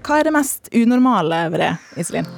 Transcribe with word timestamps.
Hva 0.00 0.20
er 0.20 0.28
det 0.28 0.32
mest 0.34 0.70
unormale 0.72 1.44
ved 1.52 1.60
det, 1.62 1.70
Iselin? 2.00 2.28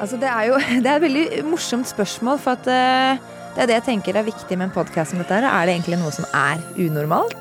Altså, 0.00 0.16
det 0.20 0.28
er 0.30 0.48
jo 0.48 0.58
det 0.84 0.90
er 0.90 0.96
et 0.96 1.04
veldig 1.04 1.44
morsomt 1.48 1.88
spørsmål, 1.88 2.40
for 2.42 2.56
at 2.56 2.68
uh, 2.68 3.32
det 3.54 3.62
er 3.62 3.68
det 3.70 3.76
jeg 3.76 3.86
tenker 3.86 4.16
er 4.18 4.26
viktig 4.26 4.56
med 4.58 4.66
en 4.66 4.74
podkast 4.74 5.12
som 5.12 5.20
dette. 5.20 5.36
her. 5.36 5.44
Er 5.46 5.68
det 5.68 5.76
egentlig 5.76 5.98
noe 6.00 6.10
som 6.14 6.26
er 6.34 6.58
unormalt? 6.74 7.36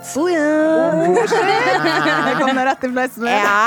Jeg 2.28 2.36
kom 2.38 2.60
rett 2.60 2.86
i 2.86 2.92
fleisen. 2.92 3.26
Ja, 3.32 3.62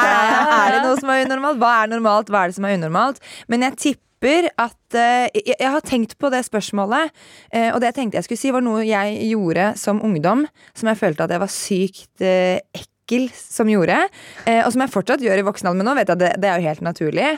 er 0.60 0.76
det 0.76 0.82
noe 0.84 0.94
som 1.00 1.10
er 1.10 1.24
unormalt? 1.26 1.58
Hva 1.62 1.72
er 1.82 1.90
normalt? 1.90 2.30
Hva 2.30 2.44
er 2.44 2.52
det 2.52 2.58
som 2.60 2.68
er 2.68 2.76
unormalt? 2.78 3.18
Men 3.50 3.66
jeg 3.66 3.80
tipper 3.82 4.50
at 4.54 4.78
uh, 4.94 5.26
jeg, 5.34 5.56
jeg 5.56 5.72
har 5.74 5.82
tenkt 5.88 6.14
på 6.22 6.30
det 6.30 6.44
spørsmålet, 6.46 7.10
uh, 7.50 7.70
og 7.72 7.80
det 7.82 7.90
jeg 7.90 7.98
tenkte 7.98 8.20
jeg 8.20 8.28
skulle 8.28 8.44
si, 8.44 8.54
var 8.54 8.62
noe 8.64 8.86
jeg 8.86 9.32
gjorde 9.32 9.72
som 9.80 10.04
ungdom, 10.06 10.46
som 10.76 10.92
jeg 10.92 11.02
følte 11.02 11.26
at 11.26 11.34
jeg 11.34 11.42
var 11.42 11.52
sykt 11.52 12.14
uh, 12.22 12.62
ekkel 12.76 12.95
som 13.36 13.68
gjorde, 13.70 13.98
eh, 14.44 14.62
og 14.64 14.72
som 14.74 14.82
jeg 14.84 14.92
fortsatt 14.92 15.24
gjør 15.24 15.42
i 15.42 15.46
voksen 15.46 15.68
alder, 15.68 15.78
men 15.82 15.88
nå 15.90 15.96
vet 15.98 16.10
jeg 16.10 16.18
at 16.18 16.22
det, 16.24 16.32
det 16.42 16.50
er 16.50 16.60
jo 16.60 16.68
helt 16.70 16.86
naturlig. 16.86 17.28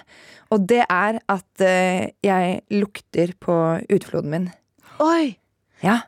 Og 0.55 0.65
det 0.71 0.85
er 0.85 1.21
at 1.29 1.65
eh, 1.65 2.09
jeg 2.25 2.61
lukter 2.73 3.35
på 3.41 3.57
utfloden 3.93 4.33
min. 4.33 4.49
Oi! 5.05 5.37
Ja. 5.85 6.01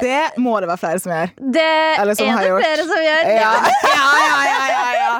Det 0.00 0.40
må 0.40 0.54
det 0.62 0.68
være 0.70 0.80
flere 0.80 1.02
som 1.02 1.12
gjør. 1.14 1.32
Det 1.56 1.66
Eller 2.00 2.18
som 2.18 2.28
er 2.28 2.36
har 2.36 2.46
det 2.46 2.64
flere 2.64 2.86
som 2.90 3.04
gjør. 3.06 3.30
Ja. 3.40 3.52
Ja, 3.90 4.08
ja, 4.20 4.38
ja, 4.70 4.88
ja. 4.96 5.12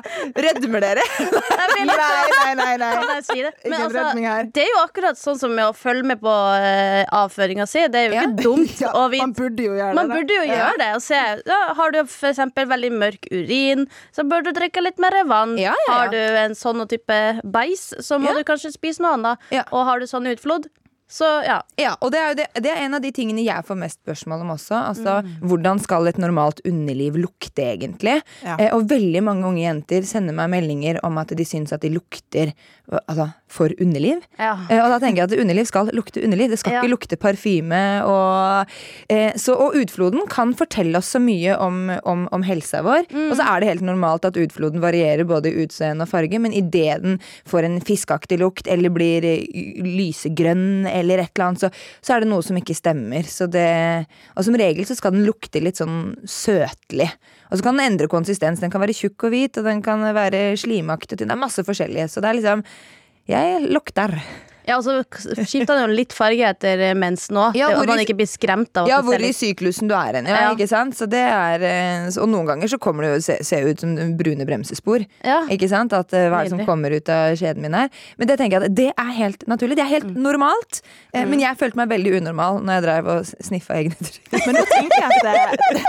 Rødmer 0.44 0.82
dere? 0.84 1.04
Litt 1.80 1.90
Nei, 1.90 2.54
nei, 2.54 2.74
nei. 2.76 2.76
nei. 2.80 3.18
Ikke 3.20 3.50
en 3.66 3.74
altså, 3.76 3.88
rødming 3.96 4.26
her. 4.28 4.48
det 4.54 4.64
er 4.64 4.70
jo 4.72 4.80
akkurat 4.82 5.18
sånn 5.20 5.38
som 5.40 5.52
med 5.56 5.70
å 5.70 5.74
følge 5.76 6.06
med 6.10 6.20
på 6.22 6.30
uh, 6.32 7.02
avføringa 7.22 7.66
si. 7.70 7.84
Det 7.92 8.00
er 8.00 8.08
jo 8.08 8.18
ikke 8.18 8.42
dumt 8.44 8.82
å 8.90 9.06
man 9.20 9.34
burde 9.36 9.66
jo 9.66 9.76
gjøre 9.76 9.96
Man 9.96 10.10
det. 10.10 10.18
burde 10.18 10.36
jo 10.38 10.44
gjøre 10.48 10.74
det. 10.80 10.90
Og 10.98 11.04
se, 11.04 11.20
ja, 11.50 11.60
har 11.78 11.94
du 11.94 12.00
eksempel 12.02 12.68
veldig 12.70 12.92
mørk 13.00 13.30
urin, 13.32 13.86
så 14.16 14.24
bør 14.28 14.46
du 14.46 14.52
drikke 14.56 14.84
litt 14.84 15.00
mer 15.02 15.16
vann. 15.30 15.56
Har 15.88 16.12
du 16.12 16.18
en 16.18 16.56
sånn 16.58 16.84
type 16.90 17.20
beis, 17.44 17.90
så 18.04 18.20
må 18.22 18.34
du 18.36 18.44
kanskje 18.48 18.72
spise 18.74 19.02
noe 19.04 19.16
annet. 19.18 19.50
Og 19.70 19.84
har 19.88 20.00
du 20.02 20.08
sånn 20.10 20.28
utflod, 20.30 20.68
så 21.10 21.28
ja. 21.42 21.58
Ja, 21.80 21.96
og 21.98 22.12
det 22.14 22.20
er, 22.20 22.28
jo 22.30 22.36
det, 22.38 22.46
det 22.62 22.70
er 22.70 22.84
en 22.84 22.94
av 22.94 23.02
de 23.02 23.10
tingene 23.14 23.42
jeg 23.42 23.66
får 23.66 23.78
mest 23.80 23.98
spørsmål 23.98 24.44
om 24.44 24.52
også. 24.54 24.76
Altså, 24.78 25.16
Hvordan 25.42 25.80
skal 25.82 26.06
et 26.06 26.20
normalt 26.22 26.62
underliv 26.68 27.18
lukte, 27.18 27.64
egentlig? 27.72 28.20
Ja. 28.46 28.54
Eh, 28.56 28.70
og 28.76 28.86
veldig 28.90 29.22
mange 29.26 29.48
unge 29.48 29.64
jenter 29.64 30.06
sender 30.06 30.36
meg 30.36 30.52
meldinger 30.54 31.00
om 31.06 31.18
at 31.18 31.34
de 31.34 31.46
syns 31.46 31.74
at 31.74 31.82
de 31.82 31.90
lukter 31.92 32.52
altså, 33.00 33.30
for 33.50 33.74
underliv. 33.82 34.22
ja. 34.38 34.52
Eh, 34.70 34.78
og 34.78 34.92
da 34.92 35.00
tenker 35.02 35.24
jeg 35.24 35.30
at 35.32 35.42
underliv 35.42 35.66
skal 35.66 35.90
lukte 35.96 36.22
underliv. 36.22 36.52
Det 36.52 36.60
skal 36.60 36.78
ikke 36.78 36.92
lukte 36.92 37.18
parfyme. 37.18 37.82
Og, 38.06 38.70
eh, 39.10 39.34
så, 39.40 39.56
og 39.58 39.74
utfloden 39.80 40.28
kan 40.30 40.54
fortelle 40.58 40.98
oss 41.00 41.10
så 41.16 41.22
mye 41.22 41.56
om, 41.58 41.82
om, 42.06 42.28
om 42.30 42.46
helsa 42.46 42.84
vår. 42.86 43.10
Og 43.10 43.34
så 43.34 43.48
er 43.48 43.60
det 43.60 43.72
helt 43.72 43.86
normalt 43.86 44.28
at 44.28 44.38
utfloden 44.38 44.82
varierer 44.82 45.26
både 45.26 45.50
i 45.50 45.66
utseende 45.66 46.06
og 46.06 46.12
farge, 46.12 46.38
men 46.38 46.54
idet 46.54 47.00
den 47.02 47.18
får 47.50 47.66
en 47.66 47.80
fiskeaktig 47.82 48.38
lukt 48.40 48.70
eller 48.70 48.94
blir 48.94 49.26
eh, 49.26 49.82
lysegrønn 49.82 50.86
eller 50.86 50.99
et 51.00 51.32
eller 51.32 51.46
annet, 51.46 51.62
så, 51.62 51.70
så 52.04 52.14
er 52.14 52.22
det 52.22 52.30
noe 52.30 52.44
som 52.44 52.58
ikke 52.60 52.76
stemmer. 52.76 53.24
Det, 53.50 53.70
og 54.36 54.46
som 54.46 54.58
regel 54.60 54.86
så 54.88 54.96
skal 54.98 55.16
den 55.16 55.24
lukte 55.28 55.62
litt 55.64 55.80
sånn 55.80 56.12
søtlig. 56.28 57.08
Og 57.50 57.58
så 57.58 57.66
kan 57.66 57.80
den 57.80 57.94
endre 57.94 58.10
konsistens. 58.12 58.60
Den 58.60 58.72
kan 58.72 58.84
være 58.84 58.96
tjukk 58.96 59.26
og 59.26 59.34
hvit, 59.34 59.58
og 59.58 59.66
den 59.66 59.82
kan 59.86 60.04
være 60.16 60.52
slimaktig. 60.60 61.18
Det 61.18 61.30
er 61.30 61.40
masse 61.40 61.64
forskjellige. 61.66 62.10
Så 62.12 62.22
det 62.22 62.30
er 62.30 62.40
liksom 62.40 62.64
Jeg 63.30 63.66
lukter. 63.70 64.18
Ja, 64.68 64.76
og 64.78 64.84
så 64.84 64.98
skifter 65.46 65.74
han 65.78 65.88
jo 65.90 65.96
litt 65.96 66.12
farge 66.16 66.44
etter 66.50 66.82
mensen 66.98 67.36
òg. 67.40 67.56
Ja, 67.58 67.70
at 67.74 67.86
man 67.88 67.98
ikke 68.02 68.16
blir 68.18 68.28
skremt 68.30 68.76
av 68.80 68.88
Ja, 68.90 69.00
hvor 69.02 69.20
i 69.20 69.32
syklusen 69.36 69.88
du 69.90 69.94
er 69.96 70.18
hen. 70.20 70.26
Ja, 70.26 70.40
Ja. 70.46 70.50
ikke 70.54 70.68
sant? 70.68 70.94
Så 70.98 71.08
det 71.10 71.20
er, 71.22 71.62
eh, 71.62 72.06
og 72.20 72.28
noen 72.28 72.46
ganger 72.46 72.68
så 72.68 72.78
kommer 72.78 73.02
det 73.06 73.12
jo 73.14 73.20
se, 73.24 73.38
se 73.44 73.60
ut 73.64 73.80
som 73.80 73.94
brune 74.16 74.44
bremsespor. 74.46 75.04
Ja. 75.24 75.42
Ikke 75.50 75.68
sant? 75.68 75.92
At, 75.92 76.12
eh, 76.12 76.28
hva 76.30 76.40
er 76.40 76.48
det 76.50 76.54
som 76.56 76.64
kommer 76.66 76.90
ut 76.94 77.08
av 77.08 77.34
skjeden 77.36 77.62
min 77.62 77.72
her? 77.74 77.88
Men 78.18 78.28
det 78.28 78.38
tenker 78.38 78.60
jeg 78.60 78.70
at 78.70 78.74
det 78.74 78.88
er 78.96 79.12
helt 79.18 79.46
naturlig. 79.48 79.76
Det 79.76 79.84
er 79.86 79.92
helt 79.96 80.06
Mm. 80.10 80.22
normalt. 80.22 80.80
Mm. 81.14 81.28
Men 81.30 81.40
jeg 81.40 81.56
følte 81.58 81.76
meg 81.76 81.88
veldig 81.90 82.12
unormal 82.20 82.60
når 82.64 82.72
jeg 82.78 82.82
drev 82.86 83.08
og 83.08 83.24
sniffa 83.44 83.74
egne 83.80 83.96
tryner. 84.06 84.46
Men 84.46 84.54
nå 84.54 84.64
tenker 84.70 84.98
jeg 85.00 85.10
at 85.10 85.22
det, 85.26 85.84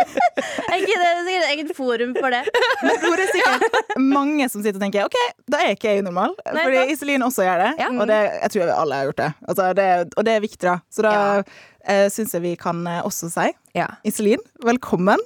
Er 0.71 0.77
ikke 0.81 0.97
det 0.97 1.07
er 1.07 1.21
sikkert 1.27 1.45
et 1.45 1.51
eget 1.57 1.75
forum 1.77 2.13
for 2.17 2.29
det? 2.33 2.41
Men 2.83 2.97
tror 3.01 3.15
det 3.17 3.25
er 3.27 3.33
sikkert 3.35 3.97
mange 3.99 4.49
som 4.49 4.61
sitter 4.63 4.79
og 4.79 4.83
tenker 4.85 5.05
OK, 5.05 5.17
da 5.51 5.57
er 5.65 5.75
ikke 5.75 5.89
jeg 5.91 6.03
unormal. 6.03 6.35
Nei, 6.53 6.63
Fordi. 6.63 6.83
Iselin 6.95 7.21
også 7.25 7.43
gjør 7.45 7.57
det. 7.65 7.71
Ja. 7.81 7.89
Og 7.91 8.07
det, 8.07 8.19
jeg 8.41 8.51
tror 8.51 8.60
vi 8.69 8.77
alle 8.77 8.95
har 9.01 9.05
gjort 9.09 9.21
det. 9.23 9.33
Altså, 9.47 9.73
det 9.77 9.89
og 10.17 10.25
det 10.27 10.33
er 10.37 10.41
viktig, 10.43 10.65
da. 10.67 10.77
Så 10.91 11.01
da 11.05 11.11
Ja. 11.11 11.43
eh, 11.85 12.07
syns 12.09 12.33
jeg 12.33 12.41
vi 12.41 12.55
kan 12.55 12.85
eh, 12.87 13.01
også 13.07 13.29
si 13.31 13.51
Ja. 13.75 13.87
Iselin, 14.05 14.39
velkommen. 14.63 15.19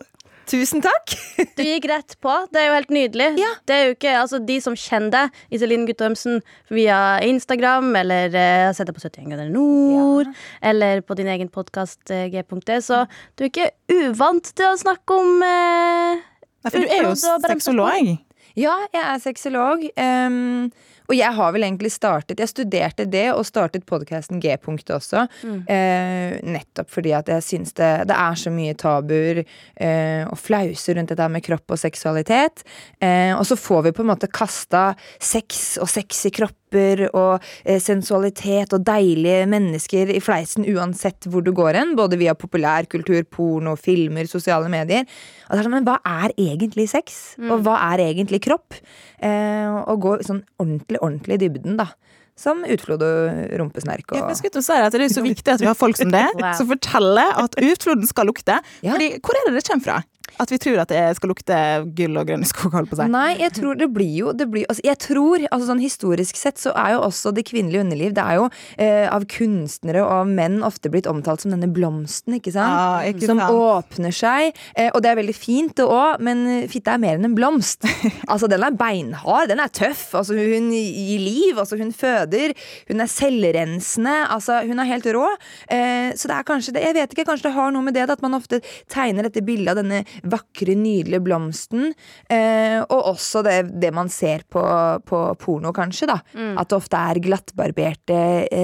Tusen 0.46 0.78
takk! 0.86 1.16
Du 1.58 1.64
gikk 1.66 1.88
rett 1.90 2.14
på. 2.22 2.30
Det 2.54 2.60
er 2.62 2.68
jo 2.68 2.74
helt 2.76 2.92
nydelig. 2.94 3.32
Ja. 3.42 3.48
Det 3.66 3.74
er 3.74 3.86
jo 3.88 3.94
ikke, 3.96 4.12
altså 4.20 4.38
De 4.46 4.60
som 4.62 4.76
kjenner 4.78 5.10
deg, 5.16 5.40
Iselin 5.58 5.88
Guttormsen, 5.88 6.44
via 6.70 7.00
Instagram 7.26 7.88
eller 7.98 8.30
uh, 8.30 8.70
sett 8.78 8.86
deg 8.86 8.94
på 8.94 9.02
71 9.02 9.26
grader 9.32 9.50
nord, 9.50 10.30
eller 10.62 11.02
på 11.02 11.18
din 11.18 11.32
egen 11.34 11.50
podkast 11.50 12.06
G.D, 12.30 12.78
så 12.86 13.08
du 13.36 13.44
er 13.48 13.50
ikke 13.50 13.72
uvant 13.90 14.52
til 14.54 14.70
å 14.70 14.78
snakke 14.78 15.18
om 15.18 15.42
uh, 15.42 16.22
Nei, 16.22 16.70
for 16.70 16.78
du 16.78 16.94
er 16.94 17.08
jo 17.10 17.16
sexolog. 17.18 18.14
Ja, 18.56 18.76
jeg 18.94 19.02
er 19.02 19.18
sexolog. 19.26 19.82
ehm, 19.98 20.70
og 21.08 21.16
jeg 21.18 21.32
har 21.38 21.54
vel 21.56 21.66
egentlig 21.68 21.92
startet 21.94 22.42
Jeg 22.42 22.52
studerte 22.52 23.06
det 23.10 23.28
og 23.34 23.46
startet 23.48 23.86
podkasten 23.86 24.42
G-punktet 24.44 24.96
også. 24.98 25.26
eh, 25.72 26.40
nettopp 26.44 26.90
fordi 26.92 27.14
at 27.18 27.30
jeg 27.32 27.46
syns 27.46 27.74
det, 27.78 27.92
det 28.10 28.18
er 28.18 28.36
så 28.40 28.54
mye 28.54 28.76
tabuer 28.80 29.44
eh, 29.44 30.24
og 30.26 30.38
flauser 30.40 30.98
rundt 31.00 31.14
dette 31.14 31.30
med 31.32 31.44
kropp 31.46 31.76
og 31.76 31.82
seksualitet. 31.82 32.66
Eh, 33.00 33.34
og 33.36 33.46
så 33.48 33.58
får 33.60 33.88
vi 33.88 33.96
på 33.96 34.06
en 34.06 34.12
måte 34.14 34.32
kasta 34.32 34.94
sex 35.20 35.78
og 35.82 35.90
sexy 35.92 36.32
kropper 36.36 37.06
og 37.14 37.44
eh, 37.64 37.80
sensualitet 37.80 38.74
og 38.76 38.84
deilige 38.88 39.46
mennesker 39.52 40.12
i 40.12 40.22
fleisen 40.24 40.68
uansett 40.68 41.30
hvor 41.30 41.46
du 41.46 41.54
går 41.56 41.80
hen. 41.80 41.96
Både 42.00 42.20
via 42.20 42.36
populærkultur, 42.38 43.24
porno, 43.32 43.76
filmer, 43.80 44.28
sosiale 44.30 44.72
medier. 44.72 45.06
Og 45.50 45.58
er 45.58 45.68
sånn, 45.68 45.76
Men 45.78 45.88
hva 45.88 46.00
er 46.06 46.34
egentlig 46.42 46.90
sex? 46.92 47.36
Og 47.46 47.62
hva 47.66 47.78
er 47.94 48.08
egentlig 48.08 48.42
kropp? 48.46 48.80
Eh, 49.24 49.76
og 49.86 50.02
gå 50.04 50.16
sånn 50.26 50.42
ordentlig, 50.60 50.95
ordentlig 51.02 51.40
i 51.40 51.48
dybden, 51.48 51.78
da. 51.80 51.88
Som 52.36 52.66
utflod 52.68 53.00
og 53.00 53.54
rumpesnerk 53.62 54.10
og 54.12 54.18
jeg 54.28 54.36
skulle 54.36 54.62
si 54.66 54.76
at 54.76 54.92
Det 54.92 55.06
er 55.06 55.14
så 55.14 55.22
viktig 55.32 55.54
at 55.54 55.62
vi 55.64 55.70
har 55.70 55.78
folk 55.80 55.96
som 55.96 56.12
det, 56.12 56.26
som 56.58 56.68
forteller 56.68 57.32
at 57.40 57.56
utfloden 57.64 58.08
skal 58.10 58.28
lukte. 58.28 58.58
Fordi, 58.84 59.08
Hvor 59.24 59.40
er 59.40 59.48
det 59.48 59.54
det 59.56 59.68
kommer 59.70 59.86
fra? 59.86 60.02
At 60.42 60.52
vi 60.52 60.60
tror 60.60 60.82
at 60.84 60.92
det 60.92 61.04
skal 61.18 61.32
lukte 61.32 61.58
gull 61.96 62.20
og 62.20 62.28
grønne 62.28 62.48
skog, 62.50 62.74
holdt 62.76 62.92
på 62.92 62.98
å 62.98 63.00
si. 63.00 63.08
Nei, 63.12 63.38
jeg 63.40 63.54
tror 63.56 63.78
det 63.80 63.88
blir 63.96 64.12
jo 64.20 64.34
det 64.36 64.48
blir, 64.52 64.66
altså, 64.72 64.84
Jeg 64.86 65.00
tror, 65.04 65.46
altså 65.48 65.70
sånn 65.70 65.84
Historisk 65.84 66.40
sett 66.40 66.60
så 66.60 66.74
er 66.76 66.96
jo 66.96 67.04
også 67.06 67.32
det 67.36 67.46
kvinnelige 67.48 67.84
underliv 67.86 68.16
Det 68.18 68.24
er 68.24 68.40
jo 68.40 68.48
eh, 68.82 69.06
av 69.12 69.26
kunstnere 69.32 70.04
og 70.04 70.12
av 70.18 70.32
menn 70.32 70.60
ofte 70.66 70.92
blitt 70.92 71.08
omtalt 71.10 71.44
som 71.44 71.54
denne 71.54 71.70
blomsten, 71.72 72.38
ikke 72.40 72.54
sant? 72.56 72.76
Ja, 72.76 73.12
ikke 73.12 73.30
som 73.30 73.42
åpner 73.46 74.14
seg. 74.16 74.56
Eh, 74.76 74.90
og 74.92 75.02
det 75.04 75.12
er 75.12 75.20
veldig 75.20 75.36
fint, 75.38 75.76
det 75.78 75.86
òg, 75.88 76.22
men 76.26 76.68
fitte 76.72 76.94
er 76.96 77.02
mer 77.02 77.20
enn 77.20 77.30
en 77.30 77.38
blomst. 77.38 77.86
altså 78.32 78.50
Den 78.52 78.66
er 78.66 78.76
beinhard, 78.78 79.50
den 79.52 79.62
er 79.64 79.72
tøff. 79.72 80.08
Altså 80.18 80.36
Hun 80.38 80.72
gir 80.74 81.22
liv, 81.22 81.60
altså 81.62 81.80
hun 81.80 81.94
føder. 81.96 82.56
Hun 82.90 83.04
er 83.04 83.12
selvrensende. 83.12 84.16
Altså 84.34 84.62
Hun 84.68 84.82
er 84.82 84.90
helt 84.90 85.10
rå. 85.16 85.26
Eh, 85.72 86.12
så 86.18 86.32
det 86.32 86.38
er 86.38 86.48
kanskje 86.48 86.76
det, 86.76 86.86
Jeg 86.90 86.98
vet 87.00 87.16
ikke, 87.16 87.28
kanskje 87.32 87.50
det 87.50 87.56
har 87.58 87.74
noe 87.76 87.86
med 87.86 87.96
det 87.98 88.08
at 88.10 88.24
man 88.24 88.38
ofte 88.38 88.62
tegner 88.92 89.28
dette 89.28 89.44
bildet 89.46 89.74
av 89.74 89.82
denne 89.82 90.04
vakre, 90.24 90.76
nydelige 90.80 91.24
blomsten. 91.26 91.94
Eh, 92.30 92.80
og 92.84 93.12
også 93.14 93.44
det, 93.46 93.58
det 93.82 93.92
man 93.96 94.10
ser 94.12 94.46
på, 94.50 94.64
på 95.06 95.22
porno, 95.42 95.74
kanskje. 95.76 96.10
da 96.12 96.20
At 96.56 96.70
det 96.72 96.78
ofte 96.78 97.02
er 97.12 97.22
glattbarberte, 97.24 98.20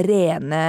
rene, 0.08 0.64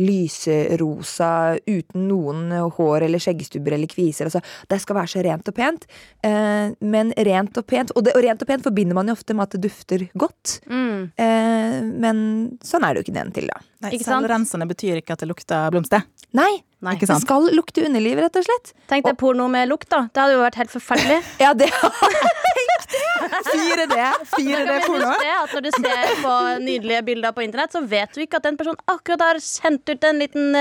lyserosa, 0.00 1.32
uten 1.66 2.08
noen 2.08 2.48
hår 2.78 3.08
eller 3.08 3.22
skjeggstubber 3.22 3.76
eller 3.76 3.90
kviser. 3.90 4.30
Altså, 4.30 4.42
det 4.70 4.80
skal 4.82 4.98
være 5.00 5.12
så 5.14 5.24
rent 5.24 5.50
og 5.50 5.56
pent. 5.56 5.86
Eh, 6.24 6.74
men 6.80 7.12
rent 7.28 7.60
og 7.60 7.66
pent 7.70 7.94
og, 7.94 8.04
det, 8.06 8.14
og 8.16 8.24
rent 8.24 8.42
og 8.42 8.50
pent 8.50 8.66
forbinder 8.66 8.96
man 8.96 9.10
jo 9.10 9.16
ofte 9.18 9.36
med 9.36 9.48
at 9.48 9.56
det 9.56 9.68
dufter 9.68 10.06
godt. 10.18 10.58
Mm. 10.70 11.12
Eh, 11.20 11.78
men 12.04 12.18
sånn 12.64 12.84
er 12.86 12.94
det 12.94 13.02
jo 13.02 13.08
ikke 13.08 13.18
den 13.20 13.34
til, 13.36 13.50
da. 13.50 13.60
Nei? 13.84 13.98
Selvrensende 14.02 14.66
betyr 14.70 15.00
ikke 15.00 15.16
at 15.16 15.24
det 15.24 15.28
lukter 15.30 15.72
blomster. 15.74 16.04
Nei, 16.34 16.62
Nei. 16.84 16.98
Det 17.00 17.16
skal 17.22 17.46
lukte 17.54 17.84
underliv, 17.86 18.18
rett 18.20 18.34
og 18.36 18.44
slett. 18.44 18.74
Tenk 18.90 19.06
deg 19.06 19.16
porno 19.20 19.46
med 19.48 19.70
lukt, 19.70 19.88
da. 19.92 20.02
Det 20.12 20.20
hadde 20.20 20.34
jo 20.36 20.42
vært 20.42 20.58
helt 20.60 20.72
forferdelig. 20.74 21.20
Ja, 21.44 21.54
det 21.56 21.70
Fire 23.44 23.84
jeg 23.86 23.94
tenkt 23.94 23.94
4D, 23.94 23.96
4D-porno. 24.34 25.14
At 25.14 25.54
når 25.56 25.64
du 25.64 25.70
ser 25.78 26.12
på 26.20 26.34
nydelige 26.64 27.00
bilder 27.08 27.34
på 27.36 27.44
internett, 27.46 27.72
så 27.74 27.82
vet 27.88 28.12
du 28.14 28.22
ikke 28.24 28.40
at 28.40 28.46
den 28.46 28.58
personen 28.60 28.80
akkurat 28.90 29.24
har 29.24 29.40
sendt 29.42 29.88
ut 29.88 30.04
en 30.04 30.20
liten 30.20 30.58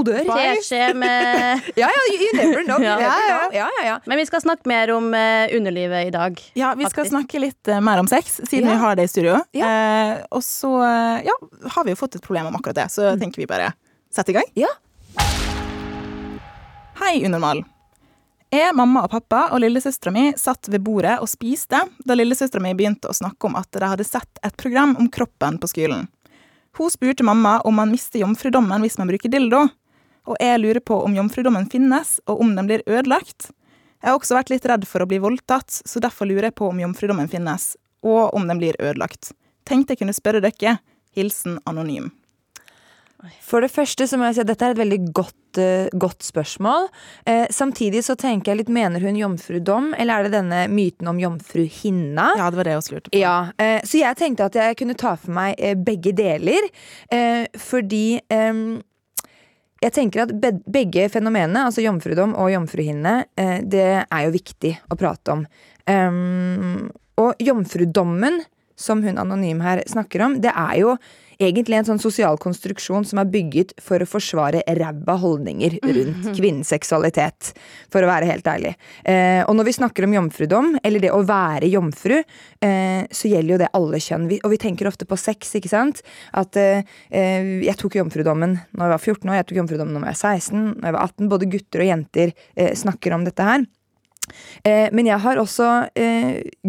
uh, 0.00 0.08
dør. 0.08 0.94
med 0.94 1.60
Ja, 1.80 1.88
ja, 1.88 2.02
you 2.14 2.30
never 2.36 2.64
know. 2.64 2.78
Ja. 2.86 2.96
Ja, 3.00 3.14
ja. 3.28 3.38
ja, 3.52 3.68
ja, 3.78 3.86
ja. 3.86 3.96
Men 4.06 4.18
vi 4.18 4.26
skal 4.26 4.40
snakke 4.40 4.68
mer 4.70 4.92
om 4.94 5.14
eh, 5.14 5.56
underlivet 5.56 6.06
i 6.06 6.10
dag. 6.14 6.40
Ja, 6.54 6.74
vi 6.78 6.88
skal 6.90 7.08
snakke 7.08 7.38
litt 7.42 7.68
eh, 7.68 7.80
mer 7.80 8.00
om 8.00 8.08
sex, 8.08 8.40
siden 8.48 8.68
Ja. 8.68 8.74
vi 8.74 8.80
har 8.84 8.96
det 8.96 9.08
i 9.08 9.12
studio. 9.12 9.40
Ja. 9.56 9.70
Eh, 9.70 10.14
og 10.30 10.42
så 10.46 10.72
eh, 10.82 11.26
ja, 11.28 11.36
har 11.76 11.84
vi 11.84 11.94
jo 11.94 12.00
fått 12.00 12.16
et 12.16 12.24
problem 12.24 12.46
om 12.50 12.56
akkurat 12.56 12.76
det, 12.84 12.88
så 12.94 13.12
tenker 13.20 13.42
vi 13.42 13.50
bare 13.50 13.72
sette 14.14 14.32
i 14.32 14.38
gang. 14.38 14.48
Ja. 14.58 14.70
Hei, 17.00 17.20
Unormal. 17.26 17.64
Jeg, 18.50 18.74
mamma 18.74 19.04
og 19.06 19.12
pappa 19.12 19.44
og 19.54 19.60
lillesøstera 19.62 20.10
mi 20.10 20.32
satt 20.38 20.66
ved 20.72 20.82
bordet 20.82 21.20
og 21.22 21.28
spiste 21.30 21.84
da 22.02 22.16
lillesøstera 22.18 22.62
mi 22.64 22.72
begynte 22.74 23.06
å 23.06 23.14
snakke 23.14 23.46
om 23.46 23.54
at 23.60 23.70
de 23.76 23.86
hadde 23.86 24.06
sett 24.06 24.40
et 24.42 24.56
program 24.58 24.96
om 24.98 25.06
kroppen 25.06 25.60
på 25.62 25.70
skolen. 25.70 26.08
Hun 26.78 26.90
spurte 26.90 27.22
mamma 27.26 27.60
om 27.66 27.78
man 27.78 27.90
mister 27.94 28.18
jomfrudommen 28.22 28.82
hvis 28.82 28.98
man 28.98 29.10
bruker 29.10 29.30
dildo, 29.30 29.68
og 30.30 30.38
jeg 30.40 30.60
lurer 30.62 30.82
på 30.84 31.00
om 31.04 31.16
jomfrudommen 31.16 31.66
finnes, 31.70 32.18
og 32.30 32.44
om 32.44 32.54
den 32.56 32.70
blir 32.70 32.84
ødelagt. 32.86 33.50
Jeg 34.00 34.08
har 34.08 34.16
også 34.16 34.38
vært 34.38 34.52
litt 34.54 34.68
redd 34.68 34.86
for 34.88 35.02
å 35.02 35.08
bli 35.10 35.18
voldtatt, 35.20 35.82
så 35.84 36.00
derfor 36.00 36.30
lurer 36.30 36.48
jeg 36.48 36.58
på 36.60 36.70
om 36.70 36.80
jomfrudommen 36.80 37.28
finnes, 37.28 37.74
og 38.06 38.32
om 38.36 38.46
den 38.48 38.62
blir 38.62 38.78
ødelagt. 38.80 39.34
Tenkte 39.68 39.94
jeg 39.94 40.04
kunne 40.04 40.16
spørre 40.16 40.40
dere. 40.44 40.78
Hilsen 41.16 41.58
anonym. 41.66 42.12
For 43.44 43.60
det 43.60 43.68
første 43.72 44.06
så 44.08 44.16
må 44.16 44.28
jeg 44.28 44.38
si 44.38 44.42
at 44.44 44.48
dette 44.48 44.64
er 44.64 44.74
et 44.74 44.80
veldig 44.80 44.98
godt, 45.16 45.58
uh, 45.60 45.90
godt 46.00 46.24
spørsmål. 46.24 46.86
Eh, 47.28 47.46
samtidig 47.52 48.00
så 48.06 48.16
tenker 48.16 48.52
jeg 48.52 48.62
litt, 48.62 48.72
mener 48.72 49.02
hun 49.04 49.18
jomfrudom, 49.18 49.90
eller 49.98 50.14
er 50.14 50.28
det 50.28 50.38
denne 50.38 50.60
myten 50.72 51.10
om 51.10 51.20
jomfruhinna? 51.20 52.30
Ja, 52.40 52.48
det 52.48 52.60
var 52.60 52.68
det 52.68 52.76
jeg 52.76 52.82
også 52.82 52.96
lurte 52.96 53.12
på. 53.12 53.20
Ja, 53.20 53.36
eh, 53.60 53.80
så 53.84 54.00
jeg 54.00 54.20
tenkte 54.20 54.48
at 54.48 54.56
jeg 54.56 54.78
kunne 54.80 54.96
ta 54.96 55.16
for 55.20 55.34
meg 55.36 55.58
eh, 55.58 55.76
begge 55.76 56.14
deler. 56.16 56.70
Eh, 57.12 57.44
fordi 57.60 58.04
eh, 58.22 58.62
jeg 59.80 59.94
tenker 59.96 60.26
at 60.26 60.32
begge 60.68 61.06
fenomenene, 61.12 61.64
altså 61.64 61.84
jomfrudom 61.84 62.34
og 62.36 62.50
jomfruhinne, 62.52 63.14
eh, 63.40 63.58
det 63.64 63.86
er 64.04 64.24
jo 64.26 64.34
viktig 64.34 64.74
å 64.92 64.98
prate 65.00 65.32
om. 65.32 65.44
Um, 65.88 66.90
og 67.20 67.40
jomfrudommen, 67.40 68.42
som 68.76 69.02
hun 69.04 69.20
anonym 69.20 69.62
her 69.64 69.82
snakker 69.88 70.24
om, 70.26 70.36
det 70.40 70.52
er 70.52 70.76
jo 70.82 70.94
egentlig 71.40 71.78
en 71.78 71.88
sånn 71.88 72.02
sosial 72.02 72.38
konstruksjon 72.40 73.06
som 73.08 73.20
er 73.22 73.30
bygget 73.32 73.74
for 73.82 74.02
å 74.02 74.08
forsvare 74.08 74.62
ræva 74.76 75.16
holdninger 75.20 75.78
rundt 75.82 76.28
kvinnens 76.36 76.70
seksualitet, 76.72 77.52
for 77.92 78.04
å 78.04 78.10
være 78.10 78.28
helt 78.30 78.50
ærlig. 78.50 78.74
Eh, 79.08 79.40
og 79.46 79.56
når 79.56 79.70
vi 79.70 79.76
snakker 79.78 80.06
om 80.06 80.16
jomfrudom, 80.18 80.72
eller 80.84 81.02
det 81.02 81.12
å 81.14 81.22
være 81.26 81.70
jomfru, 81.72 82.20
eh, 82.20 83.02
så 83.10 83.32
gjelder 83.32 83.54
jo 83.54 83.60
det 83.64 83.72
alle 83.76 84.02
kjønn. 84.04 84.28
Vi, 84.30 84.40
og 84.44 84.54
vi 84.54 84.60
tenker 84.62 84.90
ofte 84.90 85.08
på 85.08 85.18
sex, 85.20 85.54
ikke 85.58 85.72
sant? 85.72 86.04
At 86.36 86.56
eh, 86.60 86.86
eh, 87.08 87.52
jeg 87.66 87.78
tok 87.80 87.98
jomfrudommen 88.00 88.58
når 88.70 88.86
jeg 88.86 88.94
var 88.94 89.04
14 89.04 89.30
år, 89.30 89.38
jeg 89.40 89.50
tok 89.50 89.62
jomfrudommen 89.62 89.96
når 89.96 90.10
jeg 90.10 90.20
var 90.20 90.40
16, 90.40 90.64
når 90.76 90.90
jeg 90.90 90.98
var 90.98 91.04
18. 91.08 91.30
Både 91.34 91.52
gutter 91.56 91.84
og 91.84 91.92
jenter 91.92 92.34
eh, 92.56 92.74
snakker 92.78 93.16
om 93.16 93.28
dette 93.28 93.46
her. 93.46 93.68
Eh, 94.64 94.88
men 94.94 95.08
jeg 95.08 95.22
har 95.24 95.40
også 95.40 95.70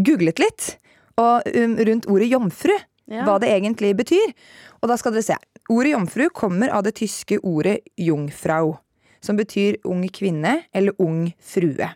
googlet 0.02 0.40
litt 0.42 0.76
og, 1.20 1.48
um, 1.56 1.76
rundt 1.78 2.08
ordet 2.10 2.32
jomfru. 2.32 2.78
Ja. 3.12 3.26
Hva 3.28 3.38
det 3.44 3.52
egentlig 3.52 3.92
betyr. 4.00 4.32
Og 4.82 4.92
da 4.92 4.98
skal 5.00 5.16
dere 5.16 5.28
se. 5.28 5.38
Ordet 5.72 5.94
jomfru 5.94 6.30
kommer 6.34 6.72
av 6.74 6.86
det 6.88 6.96
tyske 7.02 7.42
ordet 7.44 7.82
jungfrau. 8.00 8.78
Som 9.22 9.38
betyr 9.38 9.78
ung 9.86 10.06
kvinne 10.10 10.62
eller 10.74 10.96
ung 11.04 11.28
frue. 11.38 11.92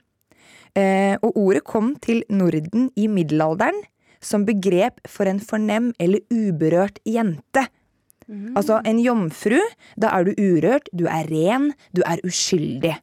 Eh, 0.75 1.15
og 1.23 1.39
ordet 1.39 1.63
kom 1.65 1.95
til 2.03 2.21
Norden 2.29 2.89
i 2.99 3.07
middelalderen 3.07 3.79
som 4.25 4.45
begrep 4.45 4.99
for 5.07 5.29
en 5.29 5.39
fornem 5.39 5.91
eller 6.01 6.23
uberørt 6.33 6.99
jente. 7.07 7.65
Altså 8.57 8.79
en 8.89 8.99
jomfru, 8.99 9.59
da 10.01 10.09
er 10.17 10.25
du 10.25 10.31
urørt, 10.41 10.89
du 10.91 11.05
er 11.05 11.27
ren, 11.29 11.71
du 11.93 12.01
er 12.05 12.21
uskyldig. 12.25 12.95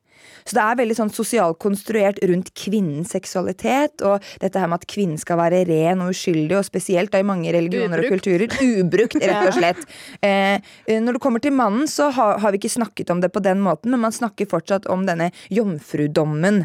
Så 0.44 0.56
det 0.56 0.64
er 0.64 0.78
veldig 0.82 0.96
sånn 0.98 1.12
sosialt 1.14 1.58
konstruert 1.62 2.20
rundt 2.28 2.52
kvinnens 2.58 3.12
seksualitet, 3.14 4.02
og 4.06 4.24
dette 4.42 4.60
her 4.60 4.70
med 4.70 4.82
at 4.82 4.88
kvinnen 4.90 5.20
skal 5.20 5.40
være 5.40 5.64
ren 5.69 6.04
og 6.04 6.12
uskyldig, 6.14 6.56
og 6.58 6.66
spesielt 6.66 7.12
da 7.12 7.22
i 7.22 7.26
mange 7.26 7.52
religioner 7.54 8.02
og 8.02 8.16
kulturer. 8.16 8.48
Ubrukt, 8.62 9.19
rett 9.22 9.48
og 9.48 9.56
slett. 9.60 9.82
Eh, 10.20 10.58
eh, 10.58 11.00
når 11.02 11.19
det 11.19 11.24
kommer 11.24 11.42
til 11.42 11.54
mannen, 11.56 11.88
så 11.90 12.10
har, 12.14 12.38
har 12.42 12.54
vi 12.54 12.62
ikke 12.62 12.76
snakket 12.76 13.12
om 13.14 13.22
det 13.22 13.32
på 13.34 13.42
den 13.44 13.62
måten, 13.64 13.94
men 13.94 14.06
man 14.06 14.14
snakker 14.14 14.50
fortsatt 14.50 14.88
om 14.92 15.06
denne 15.08 15.30
jomfrudommen. 15.52 16.64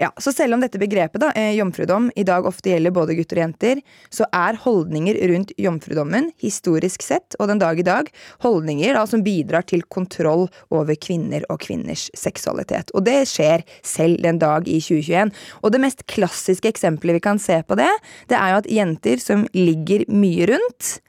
Ja, 0.00 0.12
så 0.16 0.30
selv 0.32 0.54
om 0.54 0.60
dette 0.62 0.78
begrepet, 0.78 1.18
da, 1.18 1.32
eh, 1.34 1.56
jomfrudom, 1.56 2.12
i 2.14 2.22
dag 2.22 2.46
ofte 2.46 2.70
gjelder 2.70 2.92
både 2.94 3.16
gutter 3.18 3.40
og 3.40 3.42
jenter, 3.42 3.80
så 4.14 4.28
er 4.32 4.54
holdninger 4.62 5.18
rundt 5.26 5.50
jomfrudommen, 5.58 6.30
historisk 6.38 7.02
sett, 7.02 7.34
og 7.40 7.48
den 7.50 7.58
dag 7.58 7.80
i 7.80 7.82
dag, 7.82 8.06
holdninger 8.46 8.94
da 8.94 9.02
som 9.10 9.24
bidrar 9.26 9.66
til 9.66 9.82
kontroll 9.82 10.46
over 10.70 10.94
kvinner 10.94 11.42
og 11.50 11.58
kvinners 11.66 12.12
seksualitet. 12.14 12.94
Og 12.94 13.02
det 13.10 13.26
skjer 13.26 13.66
selv 13.82 14.22
den 14.22 14.38
dag 14.38 14.68
i 14.68 14.78
2021. 14.78 15.34
Og 15.64 15.72
det 15.72 15.82
mest 15.82 16.06
klassiske 16.06 16.70
eksempelet 16.70 17.18
vi 17.18 17.26
kan 17.26 17.42
se 17.42 17.64
på 17.66 17.74
det, 17.74 17.90
det 18.30 18.38
er 18.38 18.54
jo 18.54 18.62
at 18.62 18.70
jenter 18.70 19.18
som 19.18 19.48
ligger 19.52 20.06
mye 20.06 20.46
rundt, 20.46 21.00